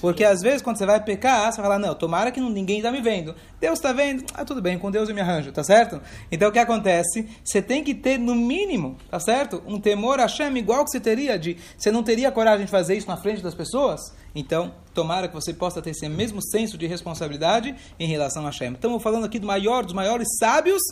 Porque 0.00 0.24
às 0.24 0.40
vezes 0.40 0.60
quando 0.60 0.76
você 0.76 0.84
vai 0.84 1.02
pecar, 1.02 1.52
você 1.52 1.60
vai 1.60 1.70
falar, 1.70 1.78
não, 1.78 1.94
tomara 1.94 2.30
que 2.30 2.40
ninguém 2.40 2.78
está 2.78 2.90
me 2.90 3.00
vendo. 3.00 3.34
Deus 3.60 3.78
está 3.78 3.92
vendo? 3.92 4.24
Ah, 4.34 4.44
tudo 4.44 4.60
bem, 4.60 4.78
com 4.78 4.90
Deus 4.90 5.08
eu 5.08 5.14
me 5.14 5.20
arranjo, 5.20 5.52
tá 5.52 5.62
certo? 5.62 6.00
Então 6.30 6.48
o 6.48 6.52
que 6.52 6.58
acontece? 6.58 7.28
Você 7.44 7.62
tem 7.62 7.84
que 7.84 7.94
ter, 7.94 8.18
no 8.18 8.34
mínimo, 8.34 8.96
tá 9.10 9.20
certo? 9.20 9.62
Um 9.66 9.80
temor 9.80 10.18
a 10.18 10.22
Hashem 10.22 10.56
igual 10.58 10.84
que 10.84 10.90
você 10.90 11.00
teria 11.00 11.38
de... 11.38 11.56
Você 11.78 11.90
não 11.90 12.02
teria 12.02 12.30
coragem 12.32 12.64
de 12.64 12.70
fazer 12.70 12.96
isso 12.96 13.06
na 13.06 13.16
frente 13.16 13.42
das 13.42 13.54
pessoas? 13.54 14.00
Então, 14.34 14.74
tomara 14.94 15.28
que 15.28 15.34
você 15.34 15.54
possa 15.54 15.80
ter 15.80 15.90
esse 15.90 16.08
mesmo 16.08 16.42
senso 16.42 16.76
de 16.76 16.86
responsabilidade 16.86 17.74
em 17.98 18.06
relação 18.06 18.42
a 18.42 18.46
Hashem. 18.46 18.72
Estamos 18.72 19.02
falando 19.02 19.24
aqui 19.24 19.38
do 19.38 19.46
maior, 19.46 19.84
dos 19.84 19.94
maiores 19.94 20.28
sábios 20.38 20.82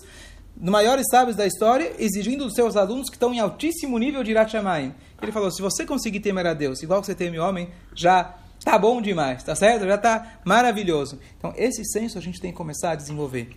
maiores 0.61 1.07
sábios 1.11 1.37
da 1.37 1.47
história, 1.47 1.93
exigindo 1.99 2.45
dos 2.45 2.55
seus 2.55 2.77
alunos 2.77 3.09
que 3.09 3.17
estão 3.17 3.33
em 3.33 3.41
altíssimo 3.41 3.99
nível 3.99 4.25
de 4.25 4.33
Irat 4.33 4.55
Ele 4.55 5.33
falou, 5.33 5.51
se 5.51 5.63
você 5.63 5.87
conseguir 5.87 6.21
temer 6.21 6.47
a 6.47 6.55
Deus, 6.55 6.83
igual 6.83 7.01
que 7.01 7.07
você 7.07 7.15
teme 7.15 7.39
o 7.39 7.45
homem, 7.45 7.69
já 7.95 8.37
está 8.59 8.79
bom 8.79 9.01
demais, 9.01 9.43
tá 9.43 9.55
certo? 9.55 9.87
Já 9.87 9.95
está 9.95 10.41
maravilhoso. 10.45 11.19
Então, 11.39 11.55
esse 11.57 11.85
senso 11.85 12.19
a 12.19 12.21
gente 12.21 12.41
tem 12.41 12.51
que 12.51 12.57
começar 12.57 12.93
a 12.93 12.95
desenvolver. 12.95 13.51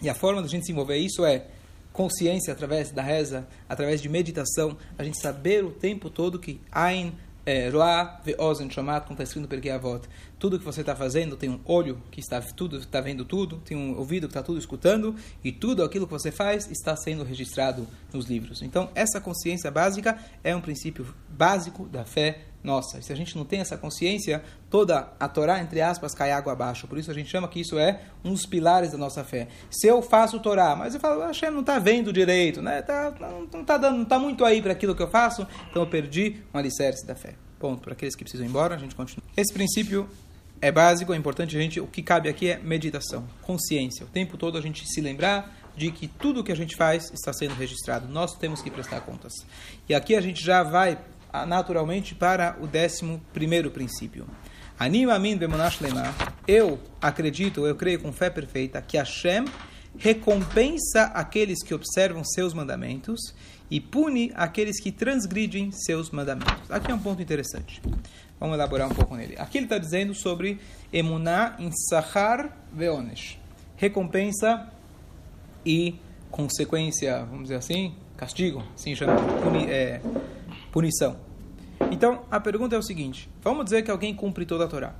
E 0.00 0.08
a 0.08 0.14
forma 0.14 0.40
da 0.40 0.48
gente 0.48 0.62
desenvolver 0.62 0.96
isso 0.96 1.24
é 1.24 1.46
consciência 1.92 2.52
através 2.52 2.90
da 2.90 3.02
reza, 3.02 3.46
através 3.68 4.00
de 4.00 4.08
meditação, 4.08 4.76
a 4.96 5.02
gente 5.02 5.20
saber 5.20 5.64
o 5.64 5.70
tempo 5.70 6.08
todo 6.08 6.38
que 6.38 6.60
Ain 6.70 7.12
é, 7.44 7.68
Roa 7.68 8.20
ve'ozen 8.24 8.70
shamat, 8.70 9.02
como 9.04 9.14
está 9.14 9.24
escrito 9.24 9.42
no 9.42 9.48
Perkei 9.48 9.70
Avot. 9.70 10.08
Tudo 10.38 10.58
que 10.58 10.64
você 10.64 10.80
está 10.80 10.94
fazendo 10.94 11.36
tem 11.36 11.48
um 11.50 11.60
olho 11.64 12.00
que 12.10 12.20
está 12.20 12.40
tudo 12.40 12.78
está 12.78 13.00
vendo 13.00 13.24
tudo, 13.24 13.58
tem 13.64 13.76
um 13.76 13.96
ouvido 13.96 14.26
que 14.26 14.32
está 14.32 14.42
tudo 14.42 14.58
escutando 14.58 15.14
e 15.42 15.52
tudo 15.52 15.82
aquilo 15.82 16.06
que 16.06 16.12
você 16.12 16.30
faz 16.30 16.70
está 16.70 16.96
sendo 16.96 17.24
registrado 17.24 17.86
nos 18.12 18.26
livros. 18.26 18.62
Então 18.62 18.90
essa 18.94 19.20
consciência 19.20 19.70
básica 19.70 20.18
é 20.42 20.54
um 20.54 20.60
princípio 20.60 21.06
básico 21.28 21.86
da 21.86 22.04
fé 22.04 22.49
nossa. 22.62 23.00
Se 23.00 23.12
a 23.12 23.16
gente 23.16 23.36
não 23.36 23.44
tem 23.44 23.60
essa 23.60 23.76
consciência, 23.76 24.42
toda 24.68 25.12
a 25.18 25.28
Torá, 25.28 25.60
entre 25.60 25.80
aspas, 25.80 26.14
cai 26.14 26.30
água 26.30 26.52
abaixo. 26.52 26.86
Por 26.86 26.98
isso 26.98 27.10
a 27.10 27.14
gente 27.14 27.28
chama 27.30 27.48
que 27.48 27.60
isso 27.60 27.78
é 27.78 28.00
um 28.24 28.32
dos 28.32 28.46
pilares 28.46 28.92
da 28.92 28.98
nossa 28.98 29.24
fé. 29.24 29.48
Se 29.70 29.86
eu 29.86 30.02
faço 30.02 30.40
Torá, 30.40 30.76
mas 30.76 30.94
eu 30.94 31.00
falo, 31.00 31.22
Hashem 31.22 31.50
não 31.50 31.60
está 31.60 31.78
vendo 31.78 32.12
direito, 32.12 32.60
né? 32.60 32.82
Tá, 32.82 33.12
não 33.52 33.60
está 33.62 33.78
dando, 33.78 33.96
não 33.96 34.02
está 34.02 34.18
muito 34.18 34.44
aí 34.44 34.60
para 34.60 34.72
aquilo 34.72 34.94
que 34.94 35.02
eu 35.02 35.08
faço, 35.08 35.46
então 35.70 35.82
eu 35.82 35.88
perdi 35.88 36.36
um 36.52 36.58
alicerce 36.58 37.06
da 37.06 37.14
fé. 37.14 37.34
Ponto. 37.58 37.82
Para 37.82 37.92
aqueles 37.92 38.14
que 38.14 38.24
precisam 38.24 38.46
ir 38.46 38.48
embora, 38.48 38.74
a 38.74 38.78
gente 38.78 38.94
continua. 38.94 39.22
Esse 39.36 39.52
princípio 39.52 40.08
é 40.60 40.70
básico, 40.70 41.12
é 41.12 41.16
importante 41.16 41.56
a 41.56 41.60
gente. 41.60 41.80
O 41.80 41.86
que 41.86 42.02
cabe 42.02 42.28
aqui 42.28 42.50
é 42.50 42.58
meditação, 42.58 43.26
consciência. 43.42 44.04
O 44.04 44.08
tempo 44.08 44.36
todo 44.36 44.58
a 44.58 44.60
gente 44.60 44.86
se 44.86 45.00
lembrar 45.00 45.56
de 45.76 45.90
que 45.90 46.06
tudo 46.06 46.44
que 46.44 46.52
a 46.52 46.56
gente 46.56 46.76
faz 46.76 47.10
está 47.12 47.32
sendo 47.32 47.54
registrado. 47.54 48.08
Nós 48.08 48.34
temos 48.34 48.60
que 48.60 48.70
prestar 48.70 49.00
contas. 49.00 49.32
E 49.88 49.94
aqui 49.94 50.14
a 50.14 50.20
gente 50.20 50.42
já 50.44 50.62
vai 50.62 50.98
naturalmente 51.46 52.14
para 52.14 52.56
o 52.60 52.66
décimo 52.66 53.20
primeiro 53.32 53.70
princípio. 53.70 54.26
Anima 54.78 55.18
bemonash 55.18 55.80
lema. 55.80 56.14
Eu 56.48 56.78
acredito, 57.00 57.66
eu 57.66 57.76
creio 57.76 58.00
com 58.00 58.12
fé 58.12 58.30
perfeita 58.30 58.80
que 58.80 58.96
Hashem 58.96 59.44
recompensa 59.98 61.04
aqueles 61.14 61.62
que 61.62 61.74
observam 61.74 62.24
seus 62.24 62.54
mandamentos 62.54 63.34
e 63.70 63.80
pune 63.80 64.32
aqueles 64.34 64.80
que 64.80 64.90
transgridem 64.90 65.70
seus 65.70 66.10
mandamentos. 66.10 66.70
Aqui 66.70 66.90
é 66.90 66.94
um 66.94 66.98
ponto 66.98 67.20
interessante. 67.22 67.80
Vamos 68.38 68.54
elaborar 68.54 68.90
um 68.90 68.94
pouco 68.94 69.14
nele. 69.14 69.36
Aqui 69.38 69.58
ele 69.58 69.66
está 69.66 69.78
dizendo 69.78 70.14
sobre 70.14 70.58
emuná 70.92 71.56
in 71.58 71.70
sahar 71.90 72.56
veonesh. 72.72 73.38
Recompensa 73.76 74.72
e 75.64 75.96
consequência, 76.30 77.22
vamos 77.24 77.44
dizer 77.44 77.56
assim, 77.56 77.94
castigo, 78.16 78.64
assim 78.74 78.94
chama, 78.94 79.14
puni, 79.42 79.66
é, 79.66 80.00
punição. 80.70 81.16
Então, 81.90 82.22
a 82.30 82.38
pergunta 82.38 82.76
é 82.76 82.78
o 82.78 82.82
seguinte: 82.82 83.28
vamos 83.42 83.64
dizer 83.64 83.82
que 83.82 83.90
alguém 83.90 84.14
cumpre 84.14 84.44
toda 84.44 84.64
a 84.64 84.68
Torá. 84.68 84.94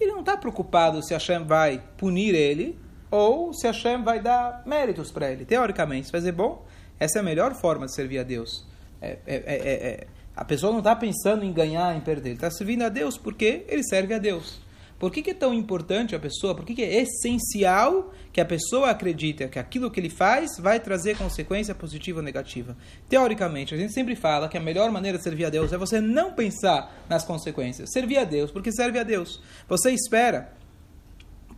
Ele 0.00 0.12
não 0.12 0.20
está 0.20 0.36
preocupado 0.36 1.02
se 1.02 1.14
Hashem 1.14 1.44
vai 1.44 1.82
punir 1.96 2.34
ele 2.34 2.78
ou 3.10 3.52
se 3.52 3.66
Hashem 3.66 4.02
vai 4.02 4.20
dar 4.20 4.62
méritos 4.66 5.10
para 5.10 5.30
ele. 5.30 5.44
Teoricamente, 5.44 6.06
se 6.06 6.12
fazer 6.12 6.32
bom, 6.32 6.66
essa 6.98 7.18
é 7.18 7.20
a 7.20 7.22
melhor 7.22 7.54
forma 7.54 7.86
de 7.86 7.94
servir 7.94 8.18
a 8.18 8.22
Deus. 8.22 8.66
É, 9.00 9.10
é, 9.10 9.18
é, 9.26 9.42
é, 9.46 9.88
é. 9.88 10.06
a 10.34 10.44
pessoa 10.44 10.72
não 10.72 10.80
está 10.80 10.96
pensando 10.96 11.44
em 11.44 11.52
ganhar, 11.52 11.96
em 11.96 12.00
perder. 12.00 12.30
Ele 12.30 12.36
está 12.36 12.50
servindo 12.50 12.82
a 12.82 12.88
Deus 12.88 13.16
porque 13.16 13.64
ele 13.68 13.84
serve 13.84 14.14
a 14.14 14.18
Deus. 14.18 14.58
Por 14.98 15.10
que, 15.10 15.22
que, 15.22 15.30
é 15.30 15.34
tão 15.34 15.52
importante 15.52 16.14
a 16.14 16.18
pessoa? 16.18 16.54
Por 16.54 16.64
que, 16.64 16.74
que, 16.74 16.82
é 16.82 17.02
essencial 17.02 18.12
que 18.32 18.40
a 18.40 18.44
pessoa 18.44 18.90
acredite 18.90 19.46
que 19.48 19.58
aquilo 19.58 19.90
que 19.90 19.98
ele 19.98 20.08
faz 20.08 20.56
vai 20.58 20.78
trazer 20.78 21.16
consequência 21.16 21.74
positiva 21.74 22.20
ou 22.20 22.24
negativa? 22.24 22.76
Teoricamente, 23.08 23.74
a 23.74 23.76
gente 23.76 23.92
sempre 23.92 24.14
fala 24.14 24.48
que 24.48 24.56
a 24.56 24.60
melhor 24.60 24.90
maneira 24.90 25.18
de 25.18 25.24
servir 25.24 25.46
a 25.46 25.50
Deus 25.50 25.72
é 25.72 25.76
você 25.76 26.00
não 26.00 26.32
pensar 26.32 27.04
nas 27.08 27.24
consequências. 27.24 27.90
Servir 27.92 28.18
a 28.18 28.24
Deus, 28.24 28.50
porque 28.50 28.72
serve 28.72 28.98
a 28.98 29.02
Deus. 29.02 29.42
Você 29.68 29.90
espera 29.90 30.52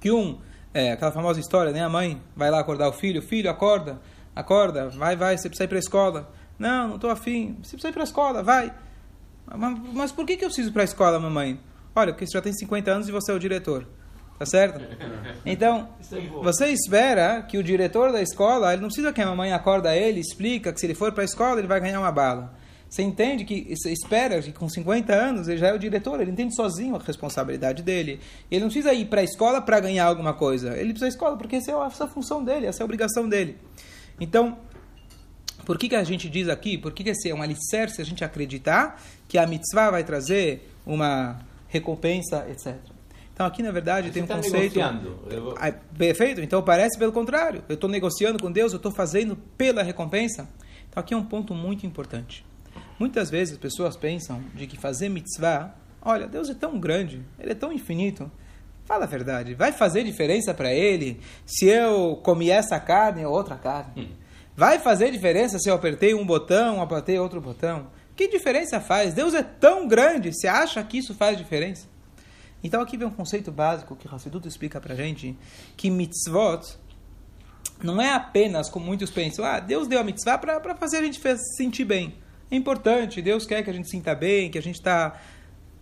que 0.00 0.10
um, 0.10 0.38
é, 0.72 0.92
aquela 0.92 1.12
famosa 1.12 1.38
história, 1.38 1.72
né? 1.72 1.82
A 1.82 1.88
mãe 1.88 2.20
vai 2.34 2.50
lá 2.50 2.58
acordar 2.60 2.88
o 2.88 2.92
filho, 2.92 3.22
filho, 3.22 3.50
acorda, 3.50 4.00
acorda, 4.34 4.88
vai, 4.88 5.14
vai, 5.14 5.36
você 5.36 5.48
precisa 5.48 5.64
ir 5.64 5.68
para 5.68 5.78
a 5.78 5.80
escola. 5.80 6.32
Não, 6.58 6.88
não 6.88 6.94
estou 6.96 7.10
afim. 7.10 7.56
Você 7.62 7.72
precisa 7.72 7.88
ir 7.88 7.92
para 7.92 8.02
a 8.02 8.04
escola, 8.04 8.42
vai. 8.42 8.74
Mas, 9.46 9.78
mas 9.92 10.12
por 10.12 10.26
que, 10.26 10.36
que 10.36 10.44
eu 10.44 10.48
preciso 10.48 10.70
ir 10.70 10.72
para 10.72 10.82
a 10.82 10.84
escola, 10.84 11.20
mamãe? 11.20 11.60
Olha, 11.96 12.12
porque 12.12 12.26
você 12.26 12.32
já 12.34 12.42
tem 12.42 12.52
50 12.52 12.90
anos 12.90 13.08
e 13.08 13.10
você 13.10 13.32
é 13.32 13.34
o 13.34 13.38
diretor. 13.38 13.86
Tá 14.38 14.44
certo? 14.44 14.84
Então, 15.46 15.88
você 16.42 16.66
espera 16.66 17.40
que 17.40 17.56
o 17.56 17.62
diretor 17.62 18.12
da 18.12 18.20
escola, 18.20 18.70
ele 18.74 18.82
não 18.82 18.88
precisa 18.88 19.10
que 19.10 19.22
a 19.22 19.26
mamãe 19.26 19.50
acorda 19.50 19.96
ele, 19.96 20.20
explica 20.20 20.74
que 20.74 20.78
se 20.78 20.84
ele 20.84 20.94
for 20.94 21.10
para 21.12 21.22
a 21.22 21.24
escola 21.24 21.58
ele 21.58 21.66
vai 21.66 21.80
ganhar 21.80 21.98
uma 21.98 22.12
bala. 22.12 22.54
Você 22.86 23.02
entende 23.02 23.46
que, 23.46 23.74
você 23.74 23.90
espera 23.90 24.42
que 24.42 24.52
com 24.52 24.68
50 24.68 25.10
anos 25.12 25.48
ele 25.48 25.56
já 25.56 25.68
é 25.68 25.72
o 25.72 25.78
diretor, 25.78 26.20
ele 26.20 26.30
entende 26.30 26.54
sozinho 26.54 26.94
a 26.94 26.98
responsabilidade 26.98 27.82
dele. 27.82 28.20
Ele 28.50 28.60
não 28.60 28.68
precisa 28.68 28.92
ir 28.92 29.06
para 29.06 29.22
a 29.22 29.24
escola 29.24 29.62
para 29.62 29.80
ganhar 29.80 30.04
alguma 30.04 30.34
coisa. 30.34 30.76
Ele 30.76 30.90
precisa 30.90 31.06
à 31.06 31.08
escola 31.08 31.36
porque 31.38 31.56
essa 31.56 31.72
é 31.72 31.74
a 31.74 31.90
função 31.90 32.44
dele, 32.44 32.66
essa 32.66 32.82
é 32.82 32.82
a 32.82 32.84
obrigação 32.84 33.26
dele. 33.26 33.56
Então, 34.20 34.58
por 35.64 35.78
que, 35.78 35.88
que 35.88 35.96
a 35.96 36.04
gente 36.04 36.28
diz 36.28 36.48
aqui, 36.50 36.76
por 36.76 36.92
que, 36.92 37.02
que 37.02 37.10
esse 37.10 37.30
é 37.30 37.34
um 37.34 37.40
alicerce 37.40 38.02
a 38.02 38.04
gente 38.04 38.22
acreditar 38.22 39.02
que 39.26 39.38
a 39.38 39.46
mitzvah 39.46 39.90
vai 39.90 40.04
trazer 40.04 40.70
uma 40.84 41.38
recompensa, 41.78 42.46
etc. 42.50 42.74
Então 43.32 43.44
aqui 43.46 43.62
na 43.62 43.70
verdade 43.70 44.08
Você 44.08 44.14
tem 44.14 44.22
um 44.22 44.26
tá 44.26 44.36
conceito. 44.36 44.80
vou- 45.42 45.54
Ah, 45.58 45.72
Perfeito. 45.96 46.40
Então 46.40 46.62
parece 46.62 46.98
pelo 46.98 47.12
contrário. 47.12 47.62
Eu 47.68 47.74
estou 47.74 47.88
negociando 47.90 48.38
com 48.38 48.50
Deus, 48.50 48.72
eu 48.72 48.78
estou 48.78 48.90
fazendo 48.92 49.36
pela 49.56 49.82
recompensa. 49.82 50.48
Então 50.88 51.00
aqui 51.00 51.12
é 51.12 51.16
um 51.16 51.24
ponto 51.24 51.54
muito 51.54 51.86
importante. 51.86 52.44
Muitas 52.98 53.28
vezes 53.30 53.54
as 53.54 53.58
pessoas 53.60 53.94
pensam 53.96 54.42
de 54.54 54.66
que 54.66 54.78
fazer 54.78 55.10
mitzvah, 55.10 55.74
olha, 56.02 56.26
Deus 56.26 56.48
é 56.48 56.54
tão 56.54 56.78
grande, 56.80 57.22
Ele 57.38 57.52
é 57.52 57.54
tão 57.54 57.70
infinito. 57.72 58.30
Fala 58.86 59.04
a 59.04 59.08
verdade, 59.08 59.52
vai 59.54 59.72
fazer 59.72 60.02
diferença 60.04 60.54
para 60.54 60.72
Ele 60.72 61.20
se 61.44 61.66
eu 61.66 62.16
comi 62.22 62.50
essa 62.50 62.78
carne 62.80 63.24
ou 63.26 63.32
outra 63.34 63.56
carne? 63.56 64.16
Vai 64.56 64.78
fazer 64.78 65.10
diferença 65.10 65.58
se 65.58 65.68
eu 65.68 65.74
apertei 65.74 66.14
um 66.14 66.24
botão 66.24 66.76
ou 66.76 66.82
apertei 66.82 67.18
outro 67.18 67.40
botão? 67.40 67.88
Que 68.16 68.28
diferença 68.28 68.80
faz? 68.80 69.12
Deus 69.12 69.34
é 69.34 69.42
tão 69.42 69.86
grande, 69.86 70.32
você 70.32 70.48
acha 70.48 70.82
que 70.82 70.98
isso 70.98 71.14
faz 71.14 71.36
diferença? 71.36 71.86
Então 72.64 72.80
aqui 72.80 72.96
vem 72.96 73.06
um 73.06 73.10
conceito 73.10 73.52
básico 73.52 73.94
que 73.94 74.08
Hassidut 74.12 74.48
explica 74.48 74.80
pra 74.80 74.94
gente, 74.94 75.36
que 75.76 75.90
mitzvot 75.90 76.78
não 77.82 78.00
é 78.00 78.12
apenas 78.12 78.70
como 78.70 78.86
muitos 78.86 79.10
pensam, 79.10 79.44
ah, 79.44 79.60
Deus 79.60 79.86
deu 79.86 80.00
a 80.00 80.04
mitzvah 80.04 80.38
para 80.38 80.74
fazer 80.74 80.96
a 80.96 81.02
gente 81.02 81.20
se 81.20 81.56
sentir 81.56 81.84
bem. 81.84 82.14
É 82.50 82.56
importante, 82.56 83.20
Deus 83.20 83.44
quer 83.44 83.62
que 83.62 83.68
a 83.68 83.72
gente 83.72 83.90
sinta 83.90 84.14
bem, 84.14 84.50
que 84.50 84.58
a 84.58 84.62
gente 84.62 84.76
está 84.76 85.20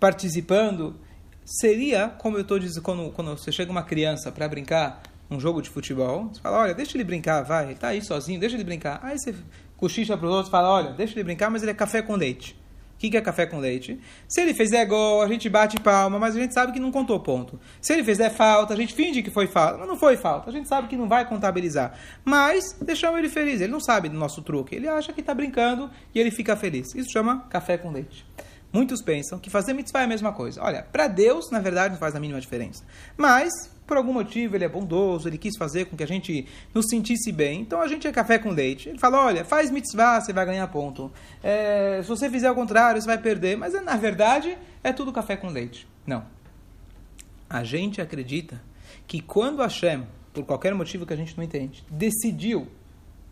participando. 0.01 0.99
Seria, 1.45 2.09
como 2.09 2.37
eu 2.37 2.43
estou 2.43 2.59
dizendo, 2.59 2.83
quando, 2.83 3.13
quando 3.13 3.31
você 3.37 3.53
chega 3.53 3.71
uma 3.71 3.83
criança 3.83 4.33
para 4.33 4.49
brincar 4.49 5.03
um 5.31 5.39
jogo 5.39 5.63
de 5.63 5.71
futebol, 5.71 6.31
você 6.33 6.41
fala, 6.41 6.59
olha, 6.59 6.75
deixa 6.75 6.97
ele 6.97 7.05
brincar, 7.05 7.43
vai, 7.43 7.65
ele 7.65 7.73
está 7.75 7.89
aí 7.89 8.03
sozinho, 8.03 8.41
deixa 8.41 8.57
ele 8.57 8.65
brincar. 8.65 8.99
Aí 9.03 9.19
você 9.19 9.35
cochicha 9.77 10.17
para 10.17 10.27
os 10.27 10.33
outros 10.33 10.49
e 10.49 10.51
fala, 10.51 10.71
olha, 10.71 10.91
deixa 10.93 11.15
ele 11.15 11.25
brincar, 11.25 11.51
mas 11.51 11.63
ele 11.63 11.71
é 11.71 11.75
café 11.75 12.03
com 12.03 12.15
leite. 12.17 12.57
O 12.95 12.99
que 12.99 13.11
que 13.11 13.17
é 13.17 13.21
café 13.21 13.45
com 13.45 13.59
leite? 13.59 14.01
Se 14.29 14.41
ele 14.41 14.55
fizer 14.55 14.85
gol, 14.87 15.21
a 15.21 15.29
gente 15.29 15.49
bate 15.51 15.79
palma, 15.81 16.19
mas 16.19 16.37
a 16.37 16.41
gente 16.41 16.55
sabe 16.55 16.73
que 16.73 16.79
não 16.79 16.93
contou 16.93 17.19
ponto. 17.21 17.61
Se 17.81 17.93
ele 17.93 18.05
fizer 18.05 18.31
falta, 18.31 18.73
a 18.73 18.77
gente 18.77 18.95
finge 18.95 19.23
que 19.23 19.31
foi 19.31 19.47
falta, 19.47 19.79
mas 19.79 19.89
não 19.89 19.97
foi 19.97 20.17
falta. 20.17 20.49
A 20.49 20.53
gente 20.53 20.69
sabe 20.69 20.89
que 20.89 20.97
não 20.97 21.09
vai 21.09 21.29
contabilizar. 21.29 21.99
Mas 22.25 22.77
deixamos 22.81 23.19
ele 23.19 23.29
feliz. 23.29 23.61
Ele 23.61 23.73
não 23.73 23.81
sabe 23.81 24.09
do 24.09 24.17
nosso 24.17 24.43
truque. 24.43 24.77
Ele 24.77 24.89
acha 24.89 25.13
que 25.13 25.21
está 25.21 25.35
brincando 25.35 25.91
e 26.15 26.21
ele 26.21 26.31
fica 26.31 26.57
feliz. 26.57 26.95
Isso 26.95 27.11
chama 27.11 27.41
café 27.51 27.77
com 27.77 27.91
leite. 27.91 28.25
Muitos 28.73 29.03
pensam 29.03 29.39
que 29.39 29.51
fazer 29.51 29.73
mitzvah 29.73 30.01
é 30.01 30.05
a 30.05 30.09
mesma 30.09 30.33
coisa. 30.33 30.63
Olha, 30.63 30.83
para 30.83 31.07
Deus, 31.07 31.51
na 31.51 31.61
verdade, 31.61 31.93
não 31.93 31.99
faz 32.01 32.17
a 32.17 32.21
mínima 32.21 32.41
diferença. 32.41 32.85
Mas, 33.17 33.71
por 33.87 33.97
algum 33.97 34.13
motivo, 34.13 34.57
ele 34.57 34.65
é 34.65 34.69
bondoso, 34.69 35.29
ele 35.29 35.39
quis 35.39 35.57
fazer 35.57 35.87
com 35.87 35.97
que 35.97 36.03
a 36.03 36.07
gente 36.07 36.47
nos 36.73 36.87
sentisse 36.89 37.31
bem. 37.31 37.61
Então 37.61 37.81
a 37.81 37.89
gente 37.89 38.07
é 38.07 38.13
café 38.13 38.39
com 38.39 38.51
leite. 38.51 38.89
Ele 38.89 38.99
fala: 38.99 39.25
olha, 39.25 39.45
faz 39.45 39.71
mitzvah, 39.71 40.21
você 40.21 40.33
vai 40.33 40.47
ganhar 40.47 40.67
ponto. 40.69 41.13
É, 41.43 42.01
se 42.03 42.09
você 42.09 42.31
fizer 42.31 42.51
o 42.51 42.55
contrário, 42.55 43.01
você 43.01 43.07
vai 43.07 43.19
perder. 43.19 43.57
Mas, 43.57 43.75
na 43.83 43.97
verdade, 43.97 44.57
é 44.83 44.93
tudo 44.93 45.13
café 45.13 45.37
com 45.37 45.49
leite. 45.49 45.87
Não. 46.07 46.25
A 47.49 47.63
gente 47.63 48.01
acredita 48.01 48.61
que 49.07 49.21
quando 49.21 49.63
Hashem, 49.63 50.07
por 50.33 50.45
qualquer 50.45 50.75
motivo 50.75 51.05
que 51.07 51.13
a 51.13 51.17
gente 51.17 51.37
não 51.37 51.45
entende, 51.45 51.85
decidiu, 51.91 52.67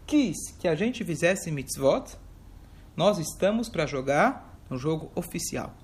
quis 0.06 0.37
que 0.59 0.68
a 0.68 0.75
gente 0.75 1.04
fizesse 1.04 1.50
mitzvot, 1.50 2.16
nós 2.97 3.18
estamos 3.18 3.68
para 3.68 3.87
jogar 3.87 4.59
no 4.68 4.76
jogo 4.76 5.11
oficial. 5.14 5.75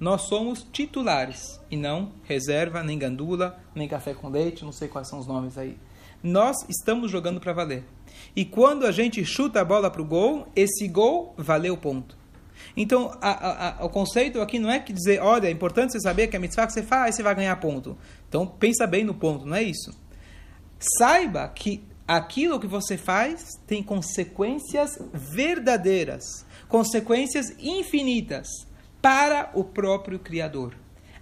Nós 0.00 0.22
somos 0.22 0.64
titulares 0.72 1.60
e 1.70 1.76
não 1.76 2.12
reserva, 2.24 2.82
nem 2.82 2.98
gandula, 2.98 3.58
nem 3.74 3.88
café 3.88 4.14
com 4.14 4.28
leite, 4.28 4.64
não 4.64 4.72
sei 4.72 4.86
quais 4.88 5.08
são 5.08 5.18
os 5.18 5.26
nomes 5.26 5.58
aí. 5.58 5.76
Nós 6.22 6.56
estamos 6.68 7.10
jogando 7.10 7.40
para 7.40 7.52
valer. 7.52 7.84
E 8.34 8.44
quando 8.44 8.86
a 8.86 8.92
gente 8.92 9.24
chuta 9.24 9.60
a 9.60 9.64
bola 9.64 9.90
para 9.90 10.02
o 10.02 10.04
gol, 10.04 10.46
esse 10.54 10.86
gol 10.88 11.34
valeu 11.36 11.76
ponto. 11.76 12.16
Então, 12.76 13.16
a- 13.20 13.30
a- 13.30 13.80
a- 13.80 13.84
o 13.84 13.88
conceito 13.88 14.40
aqui 14.40 14.58
não 14.58 14.70
é 14.70 14.78
que 14.78 14.92
dizer, 14.92 15.20
olha, 15.20 15.46
é 15.48 15.50
importante 15.50 15.92
você 15.92 16.00
saber 16.00 16.28
que 16.28 16.36
a 16.36 16.40
mitzvah 16.40 16.66
que 16.66 16.72
você 16.72 16.82
faz, 16.82 17.14
você 17.16 17.22
vai 17.22 17.34
ganhar 17.34 17.54
ponto. 17.56 17.96
Então, 18.28 18.46
pensa 18.46 18.86
bem 18.86 19.04
no 19.04 19.14
ponto, 19.14 19.46
não 19.46 19.56
é 19.56 19.62
isso. 19.62 19.92
Saiba 20.98 21.48
que 21.48 21.82
aquilo 22.06 22.60
que 22.60 22.66
você 22.66 22.96
faz 22.96 23.44
tem 23.66 23.82
consequências 23.82 24.90
verdadeiras, 25.12 26.44
consequências 26.68 27.50
infinitas 27.58 28.46
para 29.08 29.50
o 29.54 29.64
próprio 29.64 30.18
Criador. 30.18 30.74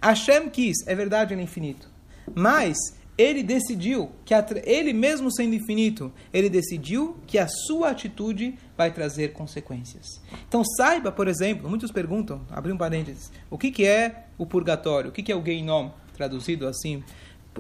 Hashem 0.03 0.51
quis, 0.51 0.85
é 0.89 0.95
verdade, 0.97 1.33
ele 1.33 1.43
é 1.43 1.45
infinito, 1.45 1.89
mas 2.35 2.77
ele 3.17 3.45
decidiu 3.45 4.11
que 4.25 4.35
ele 4.65 4.93
mesmo 4.93 5.33
sendo 5.33 5.55
infinito, 5.55 6.13
ele 6.33 6.51
decidiu 6.51 7.17
que 7.29 7.39
a 7.39 7.47
sua 7.47 7.91
atitude 7.91 8.59
vai 8.77 8.93
trazer 8.93 9.33
consequências. 9.33 10.05
Então 10.49 10.65
saiba, 10.65 11.13
por 11.13 11.29
exemplo, 11.29 11.71
muitos 11.71 11.93
perguntam, 11.93 12.41
abri 12.51 12.73
um 12.73 12.77
parênteses, 12.77 13.31
o 13.49 13.57
que, 13.57 13.71
que 13.71 13.87
é 13.87 14.25
o 14.37 14.45
purgatório? 14.45 15.11
O 15.11 15.13
que, 15.13 15.23
que 15.23 15.31
é 15.31 15.37
o 15.37 15.45
Geinom? 15.45 15.93
Traduzido 16.13 16.67
assim, 16.67 17.05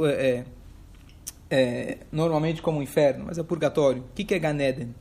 é, 0.00 0.42
é, 1.48 1.98
normalmente 2.10 2.60
como 2.60 2.82
inferno, 2.82 3.26
mas 3.28 3.38
é 3.38 3.44
purgatório. 3.44 4.02
O 4.02 4.12
que, 4.12 4.24
que 4.24 4.34
é 4.34 4.40
Ganeden? 4.40 4.92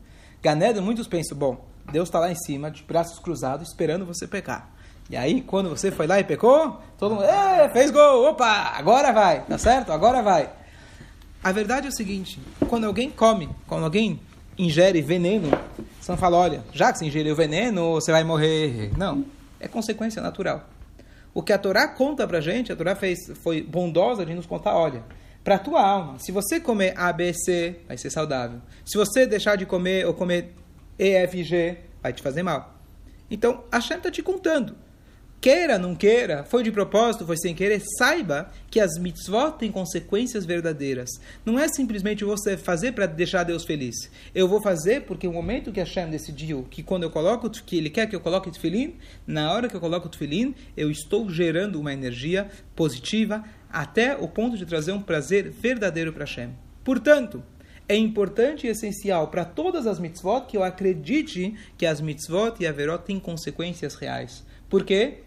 Ganeden, 0.43 0.83
muitos 0.83 1.07
pensam, 1.07 1.35
bom, 1.35 1.65
Deus 1.91 2.09
está 2.09 2.19
lá 2.19 2.31
em 2.31 2.35
cima, 2.35 2.69
de 2.69 2.83
braços 2.83 3.17
cruzados, 3.17 3.69
esperando 3.69 4.05
você 4.05 4.27
pecar. 4.27 4.74
E 5.09 5.15
aí, 5.15 5.41
quando 5.41 5.69
você 5.69 5.91
foi 5.91 6.07
lá 6.07 6.19
e 6.19 6.23
pecou, 6.23 6.81
todo 6.97 7.15
mundo, 7.15 7.25
"Ê, 7.25 7.69
fez 7.69 7.91
gol, 7.91 8.29
opa, 8.29 8.73
agora 8.75 9.11
vai, 9.11 9.41
tá 9.41 9.57
certo? 9.57 9.91
Agora 9.91 10.21
vai. 10.21 10.49
A 11.43 11.51
verdade 11.51 11.85
é 11.85 11.89
o 11.89 11.93
seguinte, 11.93 12.39
quando 12.67 12.85
alguém 12.85 13.11
come, 13.11 13.49
quando 13.67 13.83
alguém 13.83 14.19
ingere 14.57 15.01
veneno, 15.01 15.49
você 16.01 16.11
não 16.11 16.17
fala, 16.17 16.37
olha, 16.37 16.63
já 16.73 16.91
que 16.91 16.97
você 16.97 17.05
ingeriu 17.05 17.35
veneno, 17.35 17.93
você 17.93 18.11
vai 18.11 18.23
morrer. 18.23 18.91
Não, 18.97 19.23
é 19.59 19.67
consequência 19.67 20.21
natural. 20.21 20.67
O 21.35 21.43
que 21.43 21.53
a 21.53 21.57
Torá 21.57 21.87
conta 21.87 22.25
pra 22.25 22.41
gente, 22.41 22.71
a 22.71 22.75
Torá 22.75 22.95
fez, 22.95 23.19
foi 23.43 23.61
bondosa 23.61 24.25
de 24.25 24.33
nos 24.33 24.45
contar, 24.45 24.75
olha, 24.75 25.03
para 25.43 25.55
a 25.55 25.59
tua 25.59 25.81
alma, 25.85 26.17
se 26.17 26.31
você 26.31 26.59
comer 26.59 26.93
A, 26.97 27.13
B, 27.13 27.31
C, 27.31 27.79
vai 27.87 27.97
ser 27.97 28.09
saudável. 28.09 28.59
Se 28.83 28.97
você 28.97 29.27
deixar 29.27 29.55
de 29.55 29.65
comer 29.67 30.07
ou 30.07 30.13
comer 30.15 30.55
E, 30.97 31.09
F, 31.09 31.43
G, 31.43 31.77
vai 32.01 32.11
te 32.11 32.23
fazer 32.23 32.41
mal. 32.41 32.73
Então, 33.29 33.63
a 33.71 33.79
Shem 33.79 33.97
está 33.97 34.09
te 34.09 34.23
contando. 34.23 34.75
Queira, 35.39 35.77
não 35.77 35.93
queira, 35.93 36.43
foi 36.43 36.63
de 36.63 36.71
propósito, 36.71 37.25
foi 37.25 37.37
sem 37.37 37.53
querer, 37.53 37.79
saiba 37.99 38.51
que 38.69 38.79
as 38.79 38.97
mitzvot 38.97 39.59
têm 39.59 39.71
consequências 39.71 40.43
verdadeiras. 40.43 41.09
Não 41.45 41.59
é 41.59 41.67
simplesmente 41.67 42.23
você 42.23 42.57
fazer 42.57 42.93
para 42.93 43.05
deixar 43.05 43.43
Deus 43.43 43.63
feliz. 43.63 44.09
Eu 44.33 44.47
vou 44.47 44.59
fazer 44.59 45.01
porque 45.01 45.27
o 45.27 45.33
momento 45.33 45.71
que 45.71 45.79
Hashem 45.79 46.09
decidiu 46.09 46.65
que 46.71 46.81
quando 46.81 47.03
eu 47.03 47.11
coloco, 47.11 47.47
que 47.49 47.77
ele 47.77 47.91
quer 47.91 48.07
que 48.07 48.15
eu 48.15 48.21
coloque 48.21 48.49
tefilim, 48.49 48.95
na 49.27 49.53
hora 49.53 49.69
que 49.69 49.75
eu 49.75 49.79
coloco 49.79 50.09
tefilim, 50.09 50.55
eu 50.75 50.89
estou 50.89 51.29
gerando 51.29 51.79
uma 51.79 51.93
energia 51.93 52.49
positiva 52.75 53.43
até 53.71 54.15
o 54.15 54.27
ponto 54.27 54.57
de 54.57 54.65
trazer 54.65 54.93
um 54.93 55.01
prazer 55.01 55.51
verdadeiro 55.51 56.11
para 56.11 56.25
Hashem. 56.25 56.49
Portanto, 56.83 57.43
é 57.87 57.95
importante 57.95 58.65
e 58.65 58.69
essencial 58.71 59.27
para 59.27 59.45
todas 59.45 59.85
as 59.85 59.99
mitzvot 59.99 60.47
que 60.47 60.57
eu 60.57 60.63
acredite 60.63 61.53
que 61.77 61.85
as 61.85 62.01
mitzvot 62.01 62.55
e 62.59 62.65
a 62.65 62.71
verot 62.71 63.05
têm 63.05 63.19
consequências 63.19 63.93
reais. 63.93 64.43
Por 64.67 64.83
quê? 64.83 65.24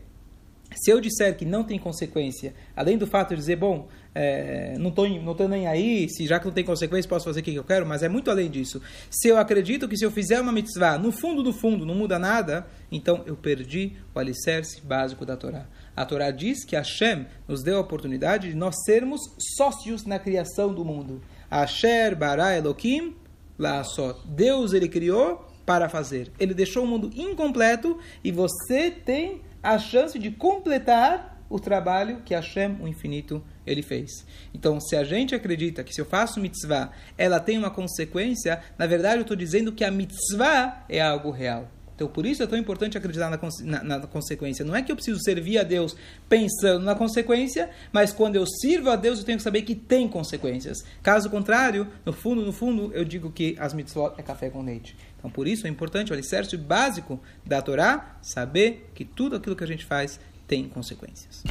Se 0.77 0.91
eu 0.91 1.01
disser 1.01 1.37
que 1.37 1.45
não 1.45 1.65
tem 1.65 1.79
consequência, 1.79 2.55
além 2.77 2.99
do 2.99 3.07
fato 3.07 3.31
de 3.31 3.37
dizer, 3.37 3.57
bom, 3.57 3.89
é, 4.15 4.77
não 4.79 4.91
estou 4.91 5.09
não 5.09 5.35
tô 5.35 5.49
nem 5.49 5.67
aí, 5.67 6.09
se 6.09 6.27
já 6.27 6.39
que 6.39 6.47
não 6.47 6.53
tem 6.53 6.65
consequência, 6.65 7.09
posso 7.09 7.25
fazer 7.25 7.41
o 7.41 7.43
que 7.43 7.55
eu 7.55 7.65
quero, 7.65 7.87
mas 7.87 8.03
é 8.03 8.09
muito 8.09 8.31
além 8.31 8.51
disso. 8.51 8.81
Se 9.11 9.29
eu 9.29 9.39
acredito 9.39 9.89
que 9.89 9.97
se 9.97 10.05
eu 10.05 10.11
fizer 10.11 10.41
uma 10.41 10.53
mitzvah, 10.53 10.99
no 10.99 11.11
fundo 11.11 11.43
do 11.43 11.53
fundo, 11.53 11.87
não 11.87 11.95
muda 11.95 12.19
nada, 12.19 12.67
então 12.93 13.23
eu 13.27 13.37
perdi 13.37 13.93
o 14.15 14.19
alicerce 14.19 14.81
básico 14.81 15.25
da 15.25 15.37
Torá. 15.37 15.67
A 15.97 16.05
Torá 16.05 16.31
diz 16.31 16.65
que 16.65 16.77
Hashem 16.77 17.27
nos 17.47 17.63
deu 17.63 17.79
a 17.79 17.81
oportunidade 17.81 18.51
de 18.51 18.55
nós 18.55 18.75
sermos 18.85 19.21
sócios 19.57 20.05
na 20.05 20.19
criação 20.19 20.73
do 20.73 20.85
mundo. 20.85 21.21
Asher 21.51 22.15
bara 22.15 22.57
Elohim 22.57 23.17
lá 23.59 23.83
só. 23.83 24.21
Deus 24.25 24.73
ele 24.73 24.89
criou 24.89 25.49
para 25.67 25.89
fazer. 25.89 26.31
Ele 26.39 26.55
deixou 26.55 26.85
o 26.85 26.87
mundo 26.87 27.11
incompleto 27.15 27.99
e 28.23 28.31
você 28.31 28.91
tem 28.91 29.43
a 29.62 29.79
chance 29.79 30.19
de 30.19 30.31
completar 30.31 31.38
o 31.50 31.59
trabalho 31.59 32.21
que 32.25 32.35
Hashem, 32.35 32.77
o 32.81 32.88
infinito, 32.88 33.43
ele 33.67 33.83
fez. 33.83 34.27
Então, 34.55 34.81
se 34.81 34.97
a 34.97 35.05
gente 35.05 35.35
acredita 35.35 35.83
que 35.83 35.95
se 35.95 36.00
eu 36.00 36.05
faço 36.05 36.41
mitzvah, 36.41 36.91
ela 37.17 37.41
tem 37.41 37.57
uma 37.57 37.71
consequência, 37.71 38.61
na 38.77 38.87
verdade 38.87 39.17
eu 39.17 39.23
estou 39.23 39.37
dizendo 39.37 39.73
que 39.73 39.85
a 39.85 39.91
mitzvah 39.91 40.85
é 40.88 41.00
algo 41.00 41.31
real. 41.31 41.69
Então, 41.99 42.07
por 42.07 42.25
isso 42.25 42.45
é 42.45 42.47
tão 42.47 42.57
importante 42.57 42.97
acreditar 42.97 43.29
na, 43.29 43.41
na, 43.65 43.99
na, 43.99 44.07
consequência. 44.07 44.65
Não 44.65 44.77
é 44.77 44.81
que 44.81 44.93
eu 44.93 44.95
preciso 44.95 45.19
servir 45.21 45.59
a 45.59 45.65
Deus 45.65 45.97
pensando 46.29 46.85
na 46.85 46.95
consequência, 46.95 47.71
mas 47.91 48.12
quando 48.12 48.37
eu 48.37 48.47
sirvo 48.47 48.88
a 48.88 48.95
Deus, 48.95 49.19
eu 49.19 49.25
tenho 49.25 49.37
que 49.37 49.43
saber 49.43 49.62
que 49.62 49.75
tem 49.75 50.07
consequências. 50.07 50.79
Caso 51.03 51.29
contrário, 51.29 51.88
no 52.07 52.12
fundo, 52.12 52.43
no 52.43 52.53
fundo, 52.53 52.93
eu 52.95 53.05
digo 53.05 53.33
que 53.33 53.57
as 53.59 53.75
mitzvot 53.75 54.12
é 54.17 54.23
café 54.23 54.49
com 54.49 54.62
leite. 54.62 54.97
Então, 55.19 55.31
por 55.31 55.49
isso 55.49 55.67
é 55.67 55.71
importante 55.71 56.13
o 56.13 56.15
alicerce 56.15 56.57
básico 56.57 57.21
da 57.45 57.61
Torá, 57.61 58.19
saber 58.23 58.91
que 58.95 59.05
tudo 59.05 59.37
aquilo 59.37 59.57
que 59.57 59.65
a 59.65 59.67
gente 59.67 59.85
faz 59.85 60.21
tem 60.47 60.69
consequências. 60.69 61.43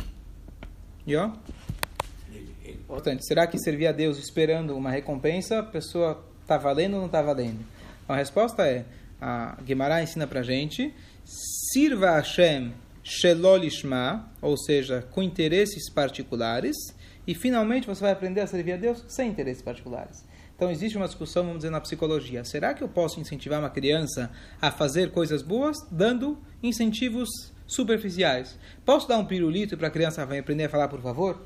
E 1.05 1.15
ó, 1.15 1.31
importante. 2.87 3.25
Será 3.25 3.45
que 3.45 3.59
servir 3.59 3.87
a 3.87 3.91
Deus 3.91 4.17
esperando 4.17 4.75
uma 4.75 4.89
recompensa, 4.89 5.59
a 5.59 5.63
pessoa 5.63 6.23
está 6.41 6.57
valendo 6.57 6.93
ou 6.93 6.99
não 6.99 7.07
está 7.07 7.21
valendo? 7.21 7.59
A 8.07 8.15
resposta 8.15 8.65
é, 8.65 8.85
a 9.19 9.57
Gemara 9.67 10.01
ensina 10.01 10.25
pra 10.25 10.41
gente, 10.41 10.93
sirva 11.25 12.11
Hashem 12.11 12.73
shelolishma, 13.03 14.29
ou 14.41 14.57
seja, 14.57 15.05
com 15.11 15.23
interesses 15.23 15.89
particulares, 15.89 16.75
e 17.25 17.33
finalmente 17.33 17.87
você 17.87 18.01
vai 18.01 18.11
aprender 18.11 18.41
a 18.41 18.47
servir 18.47 18.73
a 18.73 18.77
Deus 18.77 19.03
sem 19.07 19.29
interesses 19.29 19.61
particulares. 19.61 20.23
Então 20.57 20.71
existe 20.71 20.97
uma 20.97 21.05
discussão, 21.05 21.43
vamos 21.43 21.59
dizer, 21.59 21.69
na 21.69 21.79
psicologia. 21.79 22.43
Será 22.43 22.73
que 22.73 22.83
eu 22.83 22.89
posso 22.89 23.19
incentivar 23.19 23.59
uma 23.59 23.69
criança 23.69 24.31
a 24.59 24.71
fazer 24.71 25.11
coisas 25.11 25.43
boas 25.43 25.77
dando 25.91 26.35
incentivos 26.63 27.29
superficiais? 27.67 28.57
Posso 28.83 29.07
dar 29.07 29.19
um 29.19 29.25
pirulito 29.25 29.77
para 29.77 29.87
a 29.87 29.91
criança 29.91 30.23
aprender 30.23 30.63
a 30.63 30.69
falar 30.69 30.87
por 30.87 30.99
favor? 30.99 31.45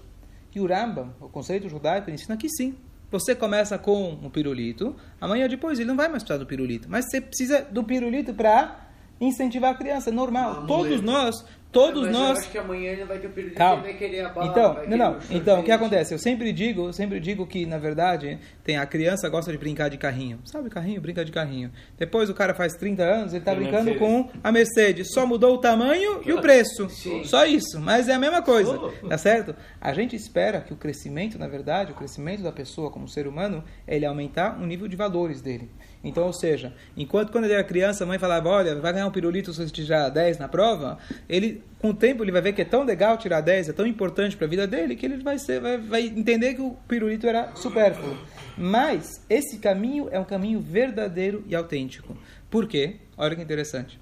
E 0.55 0.61
o 0.61 0.65
Rambam, 0.65 1.13
o 1.19 1.27
conceito 1.27 1.67
judaico, 1.67 2.09
ensina 2.09 2.37
que 2.37 2.47
sim. 2.47 2.73
Você 3.11 3.35
começa 3.35 3.77
com 3.77 4.11
um 4.11 4.29
pirulito, 4.29 4.95
amanhã 5.19 5.45
depois 5.49 5.77
ele 5.77 5.89
não 5.89 5.97
vai 5.97 6.07
mais 6.07 6.23
precisar 6.23 6.39
do 6.39 6.45
pirulito, 6.45 6.87
mas 6.89 7.09
você 7.09 7.19
precisa 7.19 7.61
do 7.63 7.83
pirulito 7.83 8.33
para 8.33 8.87
incentivar 9.19 9.71
a 9.71 9.77
criança, 9.77 10.09
é 10.09 10.13
normal. 10.13 10.65
Todos 10.65 11.01
nós 11.01 11.45
Todos 11.71 12.03
mas 12.03 12.11
nós. 12.11 12.29
Eu 12.31 12.37
acho 12.41 12.51
que 12.51 12.57
amanhã 12.57 12.91
ele 12.91 13.05
vai 13.05 13.17
ter 13.19 13.27
o 13.27 13.31
período 13.31 13.55
Calma. 13.55 13.83
vai 13.83 13.93
querer 13.93 14.25
a 14.25 14.29
bala. 14.29 14.47
Então, 14.47 14.73
vai 14.73 14.87
não, 14.87 14.97
não. 14.97 15.11
Então, 15.29 15.31
o 15.31 15.37
que 15.37 15.43
sorvete. 15.45 15.71
acontece? 15.71 16.13
Eu 16.13 16.19
sempre 16.19 16.51
digo, 16.51 16.87
eu 16.87 16.93
sempre 16.93 17.19
digo 17.19 17.47
que 17.47 17.65
na 17.65 17.77
verdade 17.77 18.39
tem 18.63 18.77
a 18.77 18.85
criança 18.85 19.29
gosta 19.29 19.51
de 19.51 19.57
brincar 19.57 19.89
de 19.89 19.97
carrinho. 19.97 20.39
Sabe 20.45 20.69
carrinho? 20.69 20.99
Brinca 21.01 21.23
de 21.23 21.31
carrinho. 21.31 21.71
Depois 21.97 22.29
o 22.29 22.33
cara 22.33 22.53
faz 22.53 22.73
30 22.73 23.03
anos, 23.03 23.33
ele 23.33 23.43
tá 23.43 23.51
É 23.51 23.55
brincando 23.55 23.85
Mercedes. 23.85 23.99
com 23.99 24.29
a 24.43 24.51
Mercedes. 24.51 25.07
Só 25.13 25.25
mudou 25.25 25.55
o 25.55 25.57
tamanho 25.59 26.21
e 26.25 26.33
o 26.33 26.41
preço. 26.41 26.89
Sim. 26.89 27.23
Só 27.23 27.45
isso, 27.45 27.79
mas 27.79 28.07
é 28.09 28.13
a 28.13 28.19
mesma 28.19 28.41
coisa. 28.41 28.77
Oh. 28.77 29.07
Tá 29.07 29.17
certo? 29.17 29.55
A 29.79 29.93
gente 29.93 30.15
espera 30.15 30.61
que 30.61 30.73
o 30.73 30.75
crescimento, 30.75 31.39
na 31.39 31.47
verdade, 31.47 31.91
o 31.91 31.95
crescimento 31.95 32.43
da 32.43 32.51
pessoa 32.51 32.91
como 32.91 33.07
ser 33.07 33.27
humano, 33.27 33.63
é 33.87 33.95
ele 33.95 34.05
aumentar 34.05 34.59
o 34.61 34.65
nível 34.65 34.87
de 34.87 34.95
valores 34.95 35.41
dele. 35.41 35.69
Então, 36.03 36.25
ou 36.25 36.33
seja, 36.33 36.73
enquanto 36.97 37.31
quando 37.31 37.43
ele 37.43 37.53
era 37.53 37.63
criança, 37.63 38.03
a 38.03 38.07
mãe 38.07 38.17
falava, 38.17 38.49
olha, 38.49 38.75
vai 38.75 38.91
ganhar 38.91 39.05
um 39.05 39.11
pirulito 39.11 39.53
se 39.53 39.63
você 39.63 39.71
tirar 39.71 40.09
10 40.09 40.39
na 40.39 40.47
prova, 40.47 40.97
ele, 41.29 41.63
com 41.77 41.91
o 41.91 41.93
tempo, 41.93 42.23
ele 42.23 42.31
vai 42.31 42.41
ver 42.41 42.53
que 42.53 42.61
é 42.61 42.65
tão 42.65 42.83
legal 42.83 43.17
tirar 43.17 43.41
10, 43.41 43.69
é 43.69 43.73
tão 43.73 43.85
importante 43.85 44.35
para 44.35 44.47
a 44.47 44.49
vida 44.49 44.65
dele, 44.65 44.95
que 44.95 45.05
ele 45.05 45.17
vai, 45.17 45.37
ser, 45.37 45.61
vai, 45.61 45.77
vai 45.77 46.01
entender 46.01 46.55
que 46.55 46.61
o 46.61 46.71
pirulito 46.87 47.27
era 47.27 47.55
supérfluo. 47.55 48.17
Mas, 48.57 49.21
esse 49.29 49.59
caminho 49.59 50.09
é 50.11 50.19
um 50.19 50.25
caminho 50.25 50.59
verdadeiro 50.59 51.43
e 51.47 51.55
autêntico. 51.55 52.17
Por 52.49 52.67
quê? 52.67 52.95
Olha 53.15 53.35
que 53.35 53.41
interessante. 53.41 53.99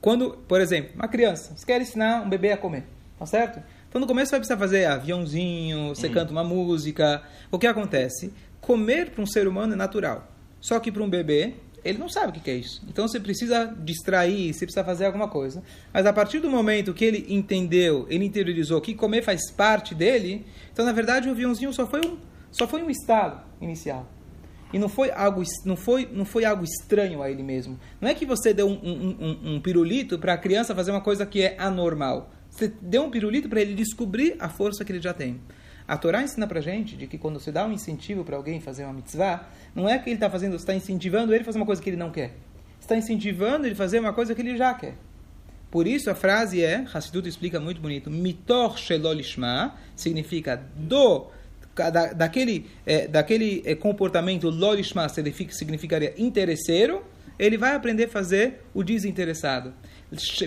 Quando, 0.00 0.32
por 0.48 0.60
exemplo, 0.60 0.90
uma 0.96 1.06
criança, 1.06 1.54
você 1.56 1.64
quer 1.64 1.80
ensinar 1.80 2.22
um 2.22 2.28
bebê 2.28 2.50
a 2.50 2.56
comer, 2.56 2.82
tá 3.16 3.24
certo? 3.24 3.62
Então 3.88 4.00
no 4.00 4.06
começo 4.06 4.30
você 4.30 4.32
vai 4.32 4.40
precisar 4.40 4.58
fazer 4.58 4.86
aviãozinho, 4.86 5.90
você 5.90 6.08
canta 6.08 6.32
uma 6.32 6.42
música. 6.42 7.22
O 7.50 7.58
que 7.58 7.66
acontece? 7.66 8.32
Comer 8.60 9.10
para 9.10 9.22
um 9.22 9.26
ser 9.26 9.46
humano 9.46 9.74
é 9.74 9.76
natural. 9.76 10.31
Só 10.62 10.78
que 10.78 10.92
para 10.92 11.02
um 11.02 11.10
bebê, 11.10 11.54
ele 11.84 11.98
não 11.98 12.08
sabe 12.08 12.38
o 12.38 12.40
que 12.40 12.50
é 12.50 12.54
isso. 12.54 12.80
Então 12.88 13.08
você 13.08 13.18
precisa 13.18 13.66
distrair, 13.66 14.54
você 14.54 14.64
precisa 14.64 14.84
fazer 14.84 15.06
alguma 15.06 15.26
coisa. 15.28 15.62
Mas 15.92 16.06
a 16.06 16.12
partir 16.12 16.38
do 16.38 16.48
momento 16.48 16.94
que 16.94 17.04
ele 17.04 17.26
entendeu, 17.28 18.06
ele 18.08 18.24
interiorizou 18.24 18.80
que 18.80 18.94
comer 18.94 19.22
faz 19.22 19.50
parte 19.50 19.92
dele, 19.94 20.46
então 20.72 20.84
na 20.84 20.92
verdade 20.92 21.28
o 21.28 21.32
aviãozinho 21.32 21.72
só 21.72 21.84
foi 21.84 22.00
um, 22.06 22.16
só 22.52 22.68
foi 22.68 22.80
um 22.80 22.88
estado 22.88 23.42
inicial. 23.60 24.08
E 24.72 24.78
não 24.78 24.88
foi 24.88 25.10
algo, 25.10 25.42
não 25.66 25.76
foi, 25.76 26.08
não 26.10 26.24
foi 26.24 26.44
algo 26.44 26.64
estranho 26.64 27.20
a 27.20 27.30
ele 27.30 27.42
mesmo. 27.42 27.78
Não 28.00 28.08
é 28.08 28.14
que 28.14 28.24
você 28.24 28.54
deu 28.54 28.68
um, 28.68 28.80
um, 28.82 29.16
um, 29.20 29.54
um 29.54 29.60
pirulito 29.60 30.18
para 30.18 30.32
a 30.32 30.38
criança 30.38 30.74
fazer 30.74 30.92
uma 30.92 31.02
coisa 31.02 31.26
que 31.26 31.42
é 31.42 31.56
anormal. 31.58 32.30
Você 32.48 32.72
deu 32.80 33.02
um 33.02 33.10
pirulito 33.10 33.48
para 33.48 33.60
ele 33.60 33.74
descobrir 33.74 34.36
a 34.38 34.48
força 34.48 34.84
que 34.84 34.92
ele 34.92 35.02
já 35.02 35.12
tem. 35.12 35.40
A 35.86 35.96
Torá 35.96 36.22
ensina 36.22 36.46
pra 36.46 36.60
gente 36.60 36.96
de 36.96 37.06
que 37.06 37.18
quando 37.18 37.40
você 37.40 37.50
dá 37.50 37.66
um 37.66 37.72
incentivo 37.72 38.24
para 38.24 38.36
alguém 38.36 38.60
fazer 38.60 38.84
uma 38.84 38.92
mitzvah, 38.92 39.48
não 39.74 39.88
é 39.88 39.98
que 39.98 40.08
ele 40.08 40.16
está 40.16 40.30
fazendo, 40.30 40.56
está 40.56 40.74
incentivando 40.74 41.34
ele 41.34 41.42
a 41.42 41.44
fazer 41.44 41.58
uma 41.58 41.66
coisa 41.66 41.82
que 41.82 41.90
ele 41.90 41.96
não 41.96 42.10
quer. 42.10 42.34
Está 42.80 42.96
incentivando 42.96 43.66
ele 43.66 43.74
a 43.74 43.76
fazer 43.76 43.98
uma 43.98 44.12
coisa 44.12 44.34
que 44.34 44.40
ele 44.40 44.56
já 44.56 44.72
quer. 44.74 44.94
Por 45.70 45.86
isso 45.86 46.10
a 46.10 46.14
frase 46.14 46.62
é, 46.62 46.84
Hassidut 46.92 47.26
explica 47.28 47.58
muito 47.58 47.80
bonito, 47.80 48.10
mitor 48.10 48.76
shelolishma, 48.76 49.74
significa 49.96 50.62
do, 50.76 51.26
da, 51.74 52.12
daquele, 52.12 52.66
é, 52.84 53.08
daquele 53.08 53.62
é, 53.64 53.74
comportamento 53.74 54.50
lolishma, 54.50 55.08
significa- 55.08 55.52
significaria 55.52 56.14
interesseiro, 56.18 57.02
ele 57.38 57.56
vai 57.56 57.74
aprender 57.74 58.04
a 58.04 58.08
fazer 58.08 58.60
o 58.74 58.82
desinteressado. 58.84 59.72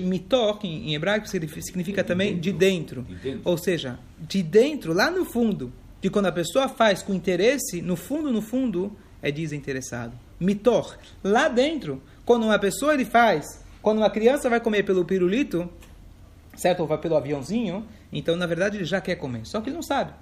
Mitor, 0.02 0.60
em, 0.64 0.94
hebraico, 0.94 1.28
significa, 1.28 1.62
significa 1.62 2.04
também 2.04 2.40
de 2.40 2.52
dentro. 2.52 3.04
De 3.04 3.16
dentro. 3.16 3.42
Ou 3.44 3.58
seja, 3.58 4.00
de 4.20 4.44
dentro, 4.44 4.94
lá 4.94 5.10
no 5.10 5.26
fundo, 5.26 5.74
de 6.02 6.10
quando 6.10 6.28
a 6.28 6.32
pessoa 6.32 6.70
faz 6.70 7.02
com 7.02 7.14
interesse, 7.14 7.82
no 7.82 7.96
fundo, 7.96 8.32
no 8.32 8.42
fundo, 8.42 8.96
é 9.22 9.32
desinteressado. 9.32 10.14
Mitor, 10.40 10.98
lá 11.24 11.48
dentro, 11.48 12.02
quando 12.26 12.44
uma 12.44 12.60
pessoa 12.60 12.94
ele 12.94 13.06
faz, 13.06 13.64
quando 13.82 14.00
uma 14.00 14.10
criança 14.10 14.50
vai 14.50 14.60
comer 14.60 14.84
pelo 14.84 15.06
pirulito, 15.06 15.70
certo? 16.56 16.82
Ou 16.82 16.88
vai 16.88 16.98
pelo 16.98 17.16
aviãozinho, 17.16 17.86
então 18.12 18.36
na 18.36 18.46
verdade 18.46 18.78
ele 18.78 18.86
já 18.86 19.02
quer 19.02 19.16
comer, 19.16 19.46
só 19.46 19.62
que 19.62 19.70
ele 19.70 19.76
não 19.76 19.84
sabe. 19.84 20.14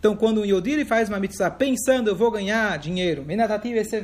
Então 0.00 0.16
quando 0.16 0.40
o 0.40 0.46
Yodi 0.46 0.72
ele 0.72 0.86
faz 0.86 1.10
uma 1.10 1.20
mitzvah 1.20 1.50
pensando 1.50 2.08
eu 2.08 2.16
vou 2.16 2.30
ganhar 2.30 2.78
dinheiro, 2.78 3.22
você 3.22 4.00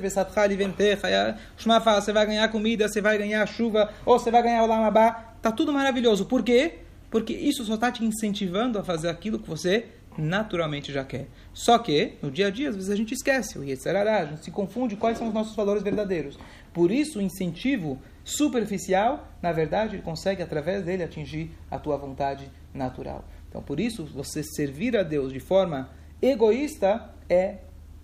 vai 2.13 2.27
ganhar 2.27 2.49
comida, 2.49 2.87
você 2.87 3.01
vai 3.01 3.17
ganhar 3.17 3.47
chuva, 3.47 3.91
ou 4.05 4.19
você 4.19 4.31
vai 4.31 4.43
ganhar 4.43 4.63
o 4.63 4.67
lamabá, 4.67 5.33
tá 5.41 5.51
tudo 5.51 5.73
maravilhoso. 5.73 6.27
Por 6.27 6.43
quê? 6.43 6.81
Porque 7.11 7.33
isso 7.33 7.65
só 7.65 7.75
está 7.75 7.91
te 7.91 8.05
incentivando 8.05 8.79
a 8.79 8.85
fazer 8.85 9.09
aquilo 9.09 9.39
que 9.39 9.49
você 9.49 9.87
naturalmente 10.19 10.93
já 10.93 11.05
quer. 11.05 11.29
Só 11.53 11.79
que, 11.79 12.15
no 12.23 12.31
dia 12.31 12.49
a 12.49 12.51
dia, 12.51 12.69
às 12.69 12.75
vezes 12.75 12.91
a 12.91 12.97
gente 12.97 13.15
esquece, 13.15 13.59
o 13.59 13.65
Yetzirará, 13.65 14.21
a 14.21 14.27
gente 14.27 14.45
se 14.45 14.51
confunde 14.51 14.97
quais 14.97 15.19
são 15.19 15.29
os 15.29 15.35
nossos 15.35 15.55
valores 15.55 15.83
verdadeiros. 15.83 16.39
Por 16.73 16.91
isso, 16.91 17.19
o 17.19 17.23
incentivo 17.23 18.01
superficial, 18.25 19.29
na 19.41 19.53
verdade, 19.53 19.97
ele 19.97 20.03
consegue, 20.03 20.43
através 20.43 20.85
dele, 20.85 21.03
atingir 21.03 21.51
a 21.71 21.79
tua 21.79 21.97
vontade 21.97 22.51
natural. 22.75 23.25
Então, 23.57 23.65
por 23.65 23.81
isso, 23.81 24.05
você 24.05 24.43
servir 24.43 24.95
a 24.99 25.03
Deus 25.03 25.33
de 25.33 25.41
forma 25.41 25.89
egoísta 26.21 27.11
é 27.27 27.55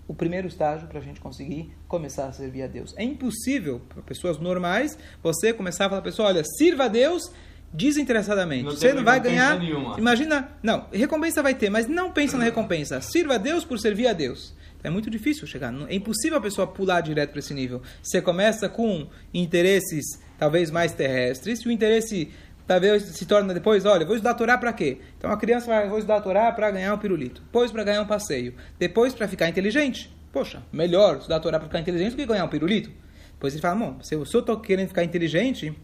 o 0.09 0.15
primeiro 0.15 0.49
estágio 0.49 0.89
para 0.89 0.99
a 0.99 1.03
gente 1.03 1.21
conseguir 1.21 1.77
começar 1.87 2.25
a 2.25 2.33
servir 2.33 2.63
a 2.63 2.67
Deus. 2.67 2.95
É 2.97 3.05
impossível 3.05 3.83
para 3.87 4.01
pessoas 4.01 4.39
normais 4.39 4.97
você 5.23 5.53
começar 5.53 5.85
a 5.85 5.89
falar 5.91 6.01
para 6.01 6.09
a 6.09 6.11
pessoa, 6.11 6.29
olha, 6.29 6.43
sirva 6.57 6.85
a 6.85 6.89
Deus 6.89 7.31
desinteressadamente. 7.71 8.65
Não 8.65 8.71
você 8.71 8.95
não 8.95 9.05
vai 9.05 9.21
ganhar. 9.21 9.59
nenhuma. 9.59 9.99
Imagina, 9.99 10.49
não, 10.63 10.87
recompensa 10.91 11.43
vai 11.43 11.55
ter, 11.55 11.69
mas 11.69 11.87
não 11.87 12.11
pensa 12.11 12.39
na 12.39 12.45
recompensa. 12.49 13.03
Sirva 13.03 13.35
a 13.35 13.39
Deus 13.39 13.63
por 13.63 13.79
servir 13.79 14.07
a 14.07 14.15
Deus. 14.15 14.55
É 14.83 14.89
muito 14.89 15.11
difícil 15.11 15.47
chegar. 15.47 15.73
É 15.87 15.95
impossível 15.95 16.39
a 16.39 16.41
pessoa 16.41 16.67
pular 16.67 17.03
direto 17.03 17.31
para 17.31 17.41
esse 17.41 17.53
nível. 17.53 17.83
Você 18.03 18.23
começa 18.23 18.71
com 18.71 19.07
interesses 19.35 20.19
talvez 20.39 20.73
mais 20.73 20.93
terrestres, 20.93 21.61
e 21.61 21.69
o 21.69 21.71
interesse 21.71 22.33
talvez 22.67 23.03
se 23.03 23.27
torna 23.27 23.53
depois, 23.53 23.85
olha, 23.85 24.05
vou 24.05 24.15
estudar 24.15 24.31
a 24.31 24.35
Torá 24.35 24.59
para 24.59 24.73
quê? 24.73 24.99
Então 25.19 25.31
a 25.31 25.37
criança 25.37 25.67
vai, 25.67 25.89
vou 25.89 25.99
estudar 25.99 26.17
a 26.17 26.21
Torá 26.21 26.53
para 26.53 26.71
ganhar 26.71 26.95
um 26.95 26.99
pirulito, 26.99 27.43
depois 27.43 27.71
para 27.71 27.85
ganhar 27.85 28.03
um 28.03 28.07
passeio, 28.07 28.55
depois 28.79 29.15
para 29.15 29.29
ficar 29.29 29.49
inteligente. 29.49 30.15
Poxa, 30.33 30.63
melhor 30.73 31.19
estudar 31.19 31.37
a 31.37 31.41
Torá 31.41 31.59
para 31.59 31.69
ficar 31.69 31.81
inteligente 31.81 32.13
do 32.13 32.17
que 32.17 32.27
ganhar 32.27 32.45
um 32.45 32.49
pirulito. 32.49 32.91
Depois 33.33 33.53
ele 33.53 33.61
fala, 33.61 33.75
bom, 33.75 33.99
se 34.03 34.15
eu 34.15 34.23
estou 34.23 34.61
querendo 34.61 34.89
ficar 34.89 35.05
inteligente, 35.05 35.77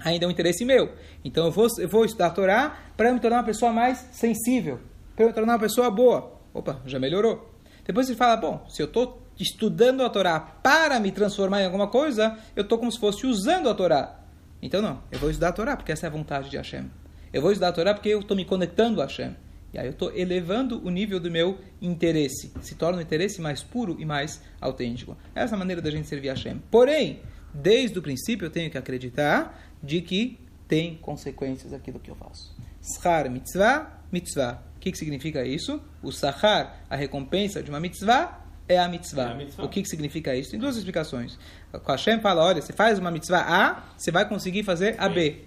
ainda 0.00 0.24
é 0.24 0.28
um 0.28 0.30
interesse 0.30 0.64
meu. 0.64 0.92
Então 1.24 1.46
eu 1.46 1.52
vou, 1.52 1.66
eu 1.78 1.88
vou 1.88 2.04
estudar 2.04 2.26
a 2.26 2.30
Torá 2.30 2.78
para 2.96 3.12
me 3.12 3.20
tornar 3.20 3.38
uma 3.38 3.44
pessoa 3.44 3.72
mais 3.72 3.98
sensível, 4.12 4.80
para 5.14 5.26
me 5.26 5.32
tornar 5.32 5.52
uma 5.52 5.58
pessoa 5.58 5.90
boa. 5.90 6.32
Opa, 6.52 6.80
já 6.86 6.98
melhorou. 6.98 7.54
Depois 7.84 8.08
ele 8.08 8.16
fala, 8.16 8.36
bom, 8.36 8.64
se 8.68 8.82
eu 8.82 8.86
estou 8.86 9.22
estudando 9.38 10.02
a 10.02 10.10
Torá 10.10 10.40
para 10.40 10.98
me 10.98 11.12
transformar 11.12 11.62
em 11.62 11.66
alguma 11.66 11.88
coisa, 11.88 12.36
eu 12.56 12.62
estou 12.62 12.78
como 12.78 12.90
se 12.90 12.98
fosse 12.98 13.26
usando 13.26 13.68
a 13.68 13.74
Torá. 13.74 14.18
Então 14.60 14.82
não, 14.82 15.02
eu 15.10 15.18
vou 15.18 15.30
estudar 15.30 15.48
a 15.48 15.52
Torá 15.52 15.76
porque 15.76 15.92
essa 15.92 16.06
é 16.06 16.08
a 16.08 16.12
vontade 16.12 16.50
de 16.50 16.56
Hashem. 16.56 16.90
Eu 17.32 17.42
vou 17.42 17.52
estudar 17.52 17.68
a 17.68 17.72
Torá 17.72 17.94
porque 17.94 18.08
eu 18.08 18.20
estou 18.20 18.36
me 18.36 18.44
conectando 18.44 19.00
a 19.00 19.04
Hashem. 19.04 19.34
E 19.72 19.78
aí 19.78 19.86
eu 19.86 19.92
estou 19.92 20.14
elevando 20.16 20.82
o 20.84 20.90
nível 20.90 21.20
do 21.20 21.30
meu 21.30 21.58
interesse. 21.80 22.52
Se 22.62 22.74
torna 22.74 22.98
um 22.98 23.02
interesse 23.02 23.40
mais 23.40 23.62
puro 23.62 23.96
e 23.98 24.04
mais 24.04 24.42
autêntico. 24.60 25.16
Essa 25.34 25.54
é 25.54 25.56
a 25.56 25.58
maneira 25.58 25.82
da 25.82 25.90
gente 25.90 26.08
servir 26.08 26.30
a 26.30 26.32
Hashem. 26.32 26.62
Porém, 26.70 27.20
desde 27.52 27.98
o 27.98 28.02
princípio 28.02 28.46
eu 28.46 28.50
tenho 28.50 28.70
que 28.70 28.78
acreditar 28.78 29.60
de 29.82 30.00
que 30.00 30.38
tem 30.66 30.96
consequências 30.96 31.72
aquilo 31.72 32.00
que 32.00 32.10
eu 32.10 32.16
faço. 32.16 32.54
Schar 32.82 33.30
mitzvah, 33.30 34.02
mitzvah. 34.10 34.62
O 34.76 34.80
que, 34.80 34.92
que 34.92 34.98
significa 34.98 35.44
isso? 35.44 35.80
O 36.02 36.12
sahar, 36.12 36.84
a 36.88 36.96
recompensa 36.96 37.62
de 37.62 37.68
uma 37.68 37.80
mitzvah, 37.80 38.47
é 38.68 38.78
a 38.78 38.88
mitzvah. 38.88 39.22
É 39.22 39.32
a 39.32 39.34
mitzvah. 39.34 39.64
O 39.64 39.68
que, 39.68 39.82
que 39.82 39.88
significa 39.88 40.34
isso? 40.36 40.50
Tem 40.50 40.60
duas 40.60 40.76
explicações. 40.76 41.38
O 41.72 41.90
Hashem 41.90 42.20
fala, 42.20 42.44
olha, 42.44 42.60
você 42.60 42.72
faz 42.72 42.98
uma 42.98 43.10
mitzvah 43.10 43.40
A, 43.40 43.82
você 43.96 44.10
vai 44.10 44.28
conseguir 44.28 44.62
fazer 44.62 44.94
a 44.98 45.08
B. 45.08 45.44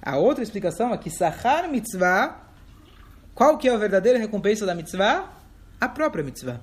A 0.00 0.16
outra 0.16 0.42
explicação 0.42 0.92
é 0.92 0.98
que 0.98 1.10
sahar 1.10 1.68
mitzvah, 1.70 2.46
qual 3.34 3.58
que 3.58 3.68
é 3.68 3.74
a 3.74 3.76
verdadeira 3.76 4.18
recompensa 4.18 4.64
da 4.64 4.74
mitzvah? 4.74 5.32
A 5.80 5.88
própria 5.88 6.24
mitzvah. 6.24 6.60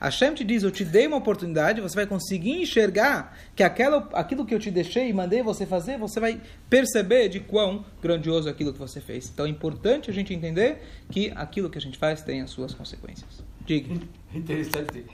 Hashem 0.00 0.34
te 0.34 0.44
diz, 0.44 0.62
eu 0.62 0.70
te 0.70 0.84
dei 0.84 1.06
uma 1.06 1.16
oportunidade, 1.16 1.80
você 1.80 1.94
vai 1.94 2.06
conseguir 2.06 2.62
enxergar 2.62 3.36
que 3.54 3.62
aquela, 3.62 4.08
aquilo 4.12 4.44
que 4.44 4.54
eu 4.54 4.58
te 4.58 4.70
deixei 4.70 5.08
e 5.08 5.12
mandei 5.12 5.42
você 5.42 5.66
fazer, 5.66 5.98
você 5.98 6.20
vai 6.20 6.40
perceber 6.68 7.28
de 7.28 7.40
quão 7.40 7.84
grandioso 8.02 8.48
aquilo 8.48 8.72
que 8.72 8.78
você 8.78 9.00
fez. 9.00 9.30
Então 9.32 9.46
é 9.46 9.48
importante 9.48 10.10
a 10.10 10.12
gente 10.12 10.32
entender 10.32 10.82
que 11.10 11.32
aquilo 11.34 11.70
que 11.70 11.78
a 11.78 11.80
gente 11.80 11.98
faz 11.98 12.22
tem 12.22 12.40
as 12.42 12.50
suas 12.50 12.74
consequências. 12.74 13.42
Diga. 13.66 13.94
Interessante. 14.32 15.06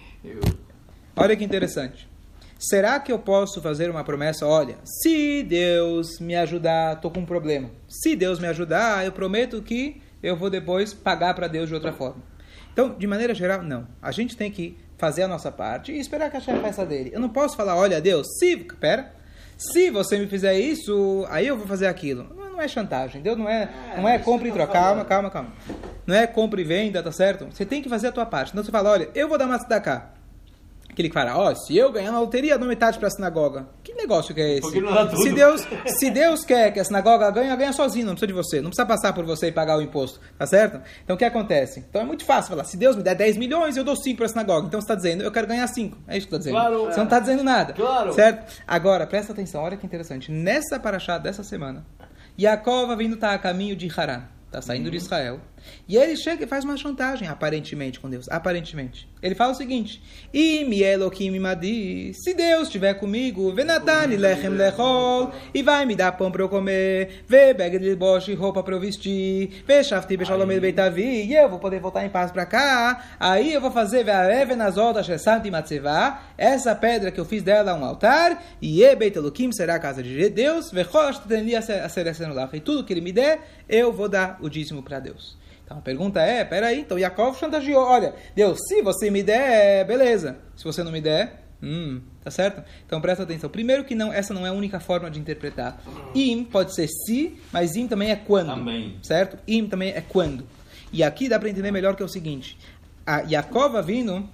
Olha 1.17 1.37
que 1.37 1.45
interessante. 1.45 2.09
Será 2.59 3.01
que 3.01 3.11
eu 3.11 3.19
posso 3.19 3.63
fazer 3.63 3.91
uma 3.91 4.05
promessa? 4.05 4.47
Olha, 4.47 4.77
se 4.85 5.43
Deus 5.43 6.21
me 6.21 6.37
ajudar, 6.37 6.97
estou 6.97 7.11
com 7.11 7.21
um 7.21 7.27
problema. 7.27 7.71
Se 7.89 8.15
Deus 8.15 8.39
me 8.39 8.47
ajudar, 8.49 9.05
eu 9.05 9.13
prometo 9.13 9.63
que 9.63 10.03
eu 10.23 10.37
vou 10.37 10.51
depois 10.51 10.93
pagar 10.93 11.35
para 11.35 11.49
Deus 11.49 11.69
de 11.69 11.75
outra 11.75 11.93
forma. 11.93 12.23
Então, 12.71 12.95
de 12.97 13.07
maneira 13.07 13.35
geral, 13.35 13.63
não. 13.63 13.87
A 14.03 14.13
gente 14.13 14.37
tem 14.37 14.51
que 14.51 14.77
fazer 14.99 15.23
a 15.23 15.29
nossa 15.29 15.51
parte 15.51 15.91
e 15.91 15.99
esperar 15.99 16.31
que 16.31 16.37
a 16.37 16.41
Hashem 16.41 16.61
faça 16.61 16.85
dele. 16.85 17.11
Eu 17.15 17.21
não 17.21 17.31
posso 17.31 17.57
falar, 17.57 17.77
olha, 17.77 18.01
Deus, 18.01 18.27
se... 18.39 18.57
Pera. 18.79 19.15
Se 19.57 19.91
você 19.91 20.19
me 20.19 20.27
fizer 20.27 20.59
isso, 20.59 21.27
aí 21.29 21.47
eu 21.47 21.57
vou 21.57 21.67
fazer 21.67 21.87
aquilo. 21.87 22.25
Não, 22.35 22.53
não 22.53 22.61
é 22.61 22.69
chantagem. 22.69 23.23
Deus 23.23 23.37
não 23.37 23.49
é, 23.49 23.71
é 23.95 24.01
não 24.01 24.09
é 24.09 24.19
compra 24.19 24.49
e 24.49 24.53
troca. 24.53 24.73
Calma, 24.73 25.05
calma, 25.05 25.31
calma. 25.31 25.53
Não 26.07 26.15
é 26.15 26.27
compra 26.27 26.61
e 26.61 26.65
venda, 26.65 27.03
tá 27.03 27.13
certo? 27.13 27.47
Você 27.51 27.65
tem 27.65 27.83
que 27.83 27.89
fazer 27.89 28.09
a 28.09 28.13
tua 28.13 28.27
parte. 28.27 28.51
Então 28.51 28.65
você 28.65 28.71
fala, 28.71 28.91
olha, 28.91 29.09
eu 29.15 29.29
vou 29.29 29.39
dar 29.39 29.47
uma 29.47 29.59
cá 29.59 30.13
Aquele 30.91 31.09
que 31.09 31.15
fala, 31.15 31.37
ó, 31.37 31.51
oh, 31.51 31.55
se 31.55 31.77
eu 31.77 31.93
ganhar 31.93 32.11
na 32.11 32.19
loteria, 32.19 32.59
dou 32.59 32.67
metade 32.67 32.99
para 32.99 33.07
a 33.07 33.11
sinagoga. 33.11 33.69
Que 33.83 33.95
negócio 33.95 34.35
que 34.35 34.41
é 34.41 34.59
esse? 34.59 34.71
Se 35.23 35.33
Deus, 35.33 35.67
se 35.87 36.11
Deus 36.11 36.45
quer 36.45 36.73
que 36.73 36.81
a 36.81 36.85
sinagoga 36.85 37.31
ganhe, 37.31 37.57
ganha 37.57 37.73
sozinho, 37.73 38.07
não 38.07 38.15
precisa 38.15 38.27
de 38.27 38.33
você. 38.33 38.61
Não 38.61 38.71
precisa 38.71 38.85
passar 38.85 39.13
por 39.13 39.25
você 39.25 39.49
e 39.49 39.53
pagar 39.53 39.79
o 39.79 39.83
imposto, 39.83 40.21
tá 40.37 40.47
certo? 40.47 40.81
Então 41.05 41.15
o 41.15 41.19
que 41.19 41.25
acontece? 41.25 41.85
Então 41.89 42.03
é 42.03 42.05
muito 42.05 42.25
fácil 42.25 42.51
falar, 42.51 42.65
se 42.65 42.77
Deus 42.77 42.97
me 42.97 43.05
der 43.05 43.15
10 43.15 43.37
milhões, 43.37 43.77
eu 43.77 43.85
dou 43.85 43.95
5 43.95 44.17
para 44.17 44.27
a 44.27 44.29
sinagoga. 44.29 44.67
Então 44.67 44.81
você 44.81 44.85
está 44.85 44.95
dizendo, 44.97 45.23
eu 45.23 45.31
quero 45.31 45.47
ganhar 45.47 45.67
5. 45.69 45.97
É 46.09 46.19
isso 46.19 46.27
que 46.27 46.35
está 46.35 46.39
dizendo. 46.39 46.55
Claro, 46.55 46.85
você 46.87 46.95
é. 46.95 46.97
não 46.97 47.05
está 47.05 47.21
dizendo 47.21 47.45
nada. 47.45 47.73
Claro. 47.73 48.13
Certo? 48.13 48.61
Agora, 48.67 49.07
presta 49.07 49.33
atenção, 49.33 49.63
olha 49.63 49.77
que 49.77 49.87
interessante. 49.87 50.31
Nessa 50.33 50.81
paraxá 50.81 51.19
dessa 51.19 51.45
semana, 51.45 51.87
Yaakov 52.39 52.97
vindo 52.97 53.15
estar 53.15 53.29
tá 53.29 53.35
a 53.35 53.39
caminho 53.39 53.77
de 53.77 53.89
Haran. 53.97 54.25
Está 54.47 54.61
saindo 54.61 54.87
uhum. 54.87 54.91
de 54.91 54.97
Israel. 54.97 55.41
E 55.89 55.97
ele 55.97 56.17
chega 56.17 56.45
e 56.45 56.47
faz 56.47 56.65
uma 56.65 56.77
chantagem, 56.77 57.29
aparentemente, 57.29 58.01
com 58.01 58.09
Deus. 58.09 58.29
Aparentemente. 58.29 59.09
Ele 59.23 59.35
fala 59.35 59.53
o 59.53 59.55
seguinte: 59.55 60.03
se 62.15 62.35
Deus 62.35 62.63
estiver 62.65 62.95
comigo, 62.95 63.53
venatani 63.53 64.17
lechem 64.17 64.51
lechol, 64.51 65.33
e 65.53 65.63
vai 65.63 65.85
me 65.85 65.95
dar 65.95 66.13
pão 66.13 66.31
para 66.31 66.43
eu 66.43 66.49
comer, 66.49 67.25
vê 67.27 67.55
e 68.29 68.35
roupa 68.35 68.63
para 68.63 68.75
eu 68.75 68.81
vestir, 68.81 69.63
vê 69.67 69.85
shafti 69.85 70.17
beshalom 70.17 70.47
beitavi, 70.47 71.27
e 71.27 71.35
eu 71.35 71.49
vou 71.49 71.59
poder 71.59 71.81
voltar 71.81 72.05
em 72.05 72.09
paz 72.09 72.31
para 72.31 72.47
cá. 72.47 73.17
Aí 73.21 73.53
eu 73.53 73.61
vou 73.61 73.71
fazer 73.71 74.07
essa 76.39 76.75
pedra 76.75 77.11
que 77.11 77.21
eu 77.21 77.25
fiz 77.25 77.43
dela 77.43 77.75
um 77.75 77.85
altar, 77.85 78.43
e 78.61 78.83
e 78.83 78.97
beit 78.97 79.17
será 79.53 79.75
a 79.75 79.79
casa 79.79 80.03
de 80.03 80.29
Deus, 80.31 80.73
e 82.53 82.61
tudo 82.61 82.85
que 82.85 82.93
ele 82.93 83.01
me 83.01 83.13
der, 83.13 83.41
eu 83.69 83.93
vou 83.93 84.09
dar 84.09 84.39
o 84.41 84.49
dízimo 84.49 84.83
para 84.83 84.99
Deus. 84.99 85.39
Então 85.71 85.79
a 85.79 85.83
pergunta 85.83 86.21
é, 86.21 86.45
peraí, 86.45 86.81
então 86.81 86.99
Yaakov 86.99 87.39
chantageou, 87.39 87.85
olha, 87.85 88.13
Deus, 88.35 88.59
se 88.67 88.83
você 88.83 89.09
me 89.09 89.23
der, 89.23 89.87
beleza. 89.87 90.37
Se 90.57 90.65
você 90.65 90.83
não 90.83 90.91
me 90.91 91.01
der, 91.01 91.45
hum, 91.63 92.01
tá 92.25 92.29
certo? 92.29 92.61
Então 92.85 93.01
presta 93.01 93.23
atenção. 93.23 93.49
Primeiro 93.49 93.85
que 93.85 93.95
não, 93.95 94.13
essa 94.13 94.35
não 94.35 94.45
é 94.45 94.49
a 94.49 94.53
única 94.53 94.81
forma 94.81 95.09
de 95.09 95.21
interpretar. 95.21 95.81
Im 96.13 96.43
pode 96.43 96.75
ser 96.75 96.89
se, 96.89 97.39
mas 97.53 97.77
im 97.77 97.87
também 97.87 98.11
é 98.11 98.17
quando. 98.17 98.49
Também. 98.49 98.99
Certo? 99.01 99.39
Im 99.47 99.69
também 99.69 99.91
é 99.91 100.01
quando. 100.01 100.45
E 100.93 101.05
aqui 101.05 101.29
dá 101.29 101.39
para 101.39 101.49
entender 101.49 101.71
melhor 101.71 101.95
que 101.95 102.03
é 102.03 102.05
o 102.05 102.09
seguinte. 102.09 102.59
A 103.07 103.21
Yaakov 103.21 103.81
vindo, 103.81 104.29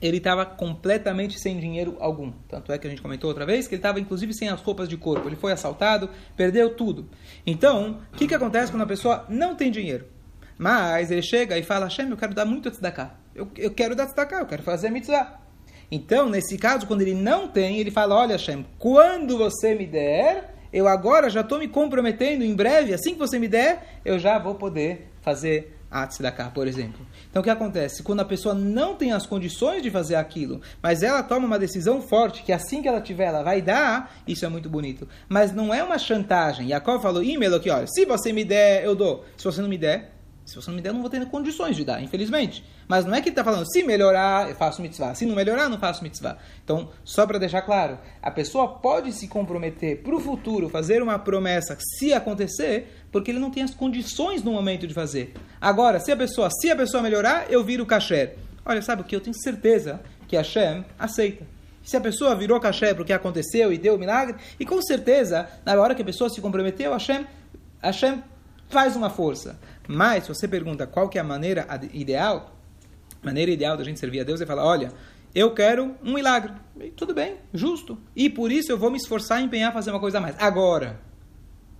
ele 0.00 0.16
estava 0.16 0.46
completamente 0.46 1.38
sem 1.38 1.60
dinheiro 1.60 1.98
algum. 2.00 2.32
Tanto 2.48 2.72
é 2.72 2.78
que 2.78 2.86
a 2.86 2.90
gente 2.90 3.02
comentou 3.02 3.28
outra 3.28 3.44
vez 3.44 3.68
que 3.68 3.74
ele 3.74 3.80
estava 3.80 4.00
inclusive 4.00 4.32
sem 4.32 4.48
as 4.48 4.62
roupas 4.62 4.88
de 4.88 4.96
corpo. 4.96 5.28
Ele 5.28 5.36
foi 5.36 5.52
assaltado, 5.52 6.08
perdeu 6.34 6.70
tudo. 6.70 7.10
Então, 7.46 8.00
o 8.10 8.16
que, 8.16 8.26
que 8.26 8.34
acontece 8.34 8.72
quando 8.72 8.84
a 8.84 8.86
pessoa 8.86 9.26
não 9.28 9.54
tem 9.54 9.70
dinheiro? 9.70 10.15
Mas 10.58 11.10
ele 11.10 11.22
chega 11.22 11.58
e 11.58 11.62
fala, 11.62 11.86
Hashem, 11.86 12.08
eu 12.10 12.16
quero 12.16 12.34
dar 12.34 12.44
muito 12.44 12.70
tzedakah. 12.70 13.14
Eu, 13.34 13.48
eu 13.56 13.70
quero 13.70 13.94
dar 13.94 14.06
tzedakah, 14.06 14.40
eu 14.40 14.46
quero 14.46 14.62
fazer 14.62 14.90
mitzvah. 14.90 15.40
Então, 15.90 16.28
nesse 16.28 16.58
caso, 16.58 16.86
quando 16.86 17.02
ele 17.02 17.14
não 17.14 17.46
tem, 17.46 17.78
ele 17.78 17.90
fala, 17.90 18.16
olha 18.16 18.32
Hashem, 18.32 18.66
quando 18.78 19.38
você 19.38 19.74
me 19.74 19.86
der, 19.86 20.54
eu 20.72 20.88
agora 20.88 21.30
já 21.30 21.42
estou 21.42 21.58
me 21.58 21.68
comprometendo, 21.68 22.42
em 22.42 22.54
breve, 22.54 22.92
assim 22.92 23.12
que 23.12 23.18
você 23.18 23.38
me 23.38 23.46
der, 23.46 24.00
eu 24.04 24.18
já 24.18 24.38
vou 24.38 24.56
poder 24.56 25.12
fazer 25.20 25.76
a 25.88 26.06
tzedakah, 26.06 26.50
por 26.50 26.66
exemplo. 26.66 27.06
Então, 27.30 27.40
o 27.40 27.44
que 27.44 27.50
acontece? 27.50 28.02
Quando 28.02 28.20
a 28.20 28.24
pessoa 28.24 28.54
não 28.54 28.96
tem 28.96 29.12
as 29.12 29.26
condições 29.26 29.82
de 29.82 29.90
fazer 29.90 30.16
aquilo, 30.16 30.60
mas 30.82 31.02
ela 31.02 31.22
toma 31.22 31.46
uma 31.46 31.58
decisão 31.58 32.02
forte, 32.02 32.42
que 32.42 32.52
assim 32.52 32.82
que 32.82 32.88
ela 32.88 33.00
tiver, 33.00 33.26
ela 33.26 33.42
vai 33.42 33.62
dar, 33.62 34.22
isso 34.26 34.44
é 34.44 34.48
muito 34.48 34.68
bonito. 34.68 35.08
Mas 35.28 35.52
não 35.52 35.72
é 35.72 35.82
uma 35.84 35.98
chantagem. 35.98 36.68
Jacob 36.68 37.00
falou, 37.00 37.22
e-mail 37.22 37.54
aqui, 37.54 37.70
olha, 37.70 37.86
se 37.86 38.04
você 38.04 38.32
me 38.32 38.44
der, 38.44 38.84
eu 38.84 38.96
dou. 38.96 39.24
Se 39.36 39.44
você 39.44 39.62
não 39.62 39.68
me 39.68 39.78
der, 39.78 40.15
se 40.46 40.54
você 40.54 40.70
não 40.70 40.76
me 40.76 40.80
der, 40.80 40.90
eu 40.90 40.94
não 40.94 41.00
vou 41.00 41.10
ter 41.10 41.26
condições 41.26 41.74
de 41.74 41.84
dar, 41.84 42.00
infelizmente. 42.00 42.64
Mas 42.86 43.04
não 43.04 43.12
é 43.12 43.20
que 43.20 43.28
ele 43.28 43.32
está 43.32 43.42
falando, 43.42 43.68
se 43.68 43.82
melhorar, 43.82 44.48
eu 44.48 44.54
faço 44.54 44.80
mitzvah. 44.80 45.12
Se 45.12 45.26
não 45.26 45.34
melhorar, 45.34 45.68
não 45.68 45.76
faço 45.76 46.04
mitzvah. 46.04 46.38
Então, 46.62 46.88
só 47.02 47.26
para 47.26 47.36
deixar 47.36 47.62
claro, 47.62 47.98
a 48.22 48.30
pessoa 48.30 48.68
pode 48.68 49.12
se 49.12 49.26
comprometer 49.26 50.02
para 50.04 50.14
o 50.14 50.20
futuro, 50.20 50.68
fazer 50.68 51.02
uma 51.02 51.18
promessa, 51.18 51.76
se 51.98 52.12
acontecer, 52.12 53.06
porque 53.10 53.32
ele 53.32 53.40
não 53.40 53.50
tem 53.50 53.64
as 53.64 53.74
condições 53.74 54.44
no 54.44 54.52
momento 54.52 54.86
de 54.86 54.94
fazer. 54.94 55.34
Agora, 55.60 55.98
se 55.98 56.12
a 56.12 56.16
pessoa, 56.16 56.48
se 56.48 56.70
a 56.70 56.76
pessoa 56.76 57.02
melhorar, 57.02 57.50
eu 57.50 57.64
viro 57.64 57.84
kasher. 57.84 58.36
Olha, 58.64 58.80
sabe 58.80 59.02
o 59.02 59.04
que? 59.04 59.16
Eu 59.16 59.20
tenho 59.20 59.34
certeza 59.36 60.00
que 60.28 60.36
Hashem 60.36 60.84
aceita. 60.96 61.44
Se 61.82 61.96
a 61.96 62.00
pessoa 62.00 62.36
virou 62.36 62.60
kasher 62.60 62.94
porque 62.94 63.12
aconteceu 63.12 63.72
e 63.72 63.78
deu 63.78 63.96
o 63.96 63.98
milagre, 63.98 64.36
e 64.60 64.64
com 64.64 64.80
certeza, 64.80 65.48
na 65.64 65.74
hora 65.74 65.94
que 65.94 66.02
a 66.02 66.04
pessoa 66.04 66.30
se 66.30 66.40
comprometeu, 66.40 66.92
Hashem, 66.92 67.26
Hashem 67.82 68.22
faz 68.68 68.96
uma 68.96 69.10
força. 69.10 69.58
Mas, 69.88 70.24
se 70.24 70.28
você 70.28 70.48
pergunta 70.48 70.86
qual 70.86 71.08
que 71.08 71.18
é 71.18 71.20
a 71.20 71.24
maneira 71.24 71.66
ideal, 71.92 72.56
maneira 73.22 73.50
ideal 73.50 73.76
da 73.76 73.84
gente 73.84 74.00
servir 74.00 74.20
a 74.20 74.24
Deus 74.24 74.40
é 74.40 74.46
falar, 74.46 74.64
olha, 74.64 74.92
eu 75.34 75.52
quero 75.52 75.94
um 76.02 76.14
milagre. 76.14 76.52
E, 76.80 76.90
tudo 76.90 77.14
bem, 77.14 77.36
justo. 77.52 77.98
E 78.14 78.30
por 78.30 78.50
isso 78.50 78.72
eu 78.72 78.78
vou 78.78 78.90
me 78.90 78.96
esforçar 78.96 79.40
e 79.40 79.44
empenhar 79.44 79.70
a 79.70 79.72
fazer 79.72 79.90
uma 79.90 80.00
coisa 80.00 80.18
a 80.18 80.20
mais. 80.20 80.34
Agora. 80.38 80.98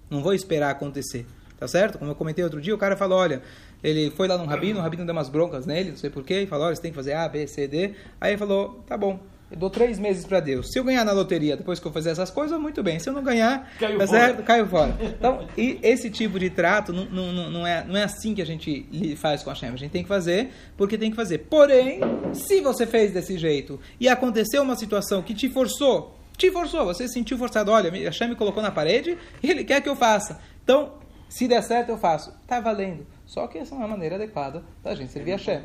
Não 0.08 0.22
vou 0.22 0.32
esperar 0.34 0.70
acontecer. 0.70 1.26
Tá 1.58 1.66
certo? 1.66 1.98
Como 1.98 2.10
eu 2.10 2.14
comentei 2.14 2.44
outro 2.44 2.60
dia, 2.60 2.74
o 2.74 2.78
cara 2.78 2.96
falou, 2.96 3.18
olha, 3.18 3.42
ele 3.82 4.10
foi 4.10 4.28
lá 4.28 4.36
no 4.36 4.44
rabino, 4.44 4.78
o 4.78 4.82
rabino 4.82 5.06
deu 5.06 5.14
umas 5.14 5.30
broncas 5.30 5.64
nele, 5.64 5.90
não 5.90 5.96
sei 5.96 6.10
porquê, 6.10 6.42
e 6.42 6.46
falou, 6.46 6.66
olha, 6.66 6.76
você 6.76 6.82
tem 6.82 6.90
que 6.90 6.94
fazer 6.94 7.14
A, 7.14 7.26
B, 7.28 7.46
C, 7.46 7.66
D. 7.66 7.94
Aí 8.20 8.32
ele 8.32 8.38
falou, 8.38 8.84
tá 8.86 8.96
bom, 8.96 9.18
eu 9.48 9.56
dou 9.56 9.70
três 9.70 9.98
meses 9.98 10.24
para 10.24 10.40
Deus. 10.40 10.72
Se 10.72 10.78
eu 10.78 10.82
ganhar 10.82 11.04
na 11.04 11.12
loteria 11.12 11.56
depois 11.56 11.78
que 11.78 11.86
eu 11.86 11.92
fazer 11.92 12.10
essas 12.10 12.30
coisas, 12.30 12.58
muito 12.60 12.82
bem. 12.82 12.98
Se 12.98 13.08
eu 13.08 13.12
não 13.12 13.22
ganhar, 13.22 13.72
caiu 13.78 13.98
tá 13.98 14.06
certo? 14.06 14.42
Caiu 14.42 14.66
fora. 14.66 14.96
Então, 15.00 15.46
e 15.56 15.78
esse 15.82 16.10
tipo 16.10 16.38
de 16.38 16.50
trato 16.50 16.92
não, 16.92 17.04
não, 17.06 17.50
não, 17.50 17.66
é, 17.66 17.84
não 17.84 17.96
é 17.96 18.02
assim 18.02 18.34
que 18.34 18.42
a 18.42 18.46
gente 18.46 19.16
faz 19.16 19.44
com 19.44 19.50
a 19.50 19.54
Shem. 19.54 19.68
A 19.68 19.76
gente 19.76 19.92
tem 19.92 20.02
que 20.02 20.08
fazer 20.08 20.50
porque 20.76 20.98
tem 20.98 21.10
que 21.10 21.16
fazer. 21.16 21.38
Porém, 21.38 22.00
se 22.32 22.60
você 22.60 22.86
fez 22.86 23.12
desse 23.12 23.38
jeito 23.38 23.78
e 24.00 24.08
aconteceu 24.08 24.62
uma 24.62 24.74
situação 24.74 25.22
que 25.22 25.32
te 25.32 25.48
forçou, 25.48 26.16
te 26.36 26.50
forçou, 26.50 26.84
você 26.84 27.06
se 27.06 27.14
sentiu 27.14 27.38
forçado, 27.38 27.70
olha, 27.70 28.08
a 28.08 28.12
Shem 28.12 28.28
me 28.28 28.34
colocou 28.34 28.62
na 28.62 28.72
parede 28.72 29.16
e 29.40 29.50
ele 29.50 29.62
quer 29.62 29.80
que 29.80 29.88
eu 29.88 29.94
faça. 29.94 30.40
Então, 30.64 30.94
se 31.28 31.46
der 31.46 31.62
certo, 31.62 31.90
eu 31.90 31.98
faço. 31.98 32.32
Tá 32.48 32.58
valendo. 32.58 33.06
Só 33.24 33.46
que 33.46 33.58
essa 33.58 33.74
não 33.76 33.82
é 33.82 33.84
a 33.84 33.88
maneira 33.88 34.16
adequada 34.16 34.64
da 34.82 34.92
gente 34.94 35.12
servir 35.12 35.32
a 35.32 35.38
Shem. 35.38 35.62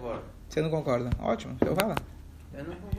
Você 0.47 0.61
não 0.61 0.69
concorda? 0.69 1.09
Ótimo, 1.19 1.55
então 1.59 1.73
vai 1.73 1.89
lá. 1.89 1.95
Eu 2.53 2.63
não 2.63 2.75
concordo. 2.75 2.97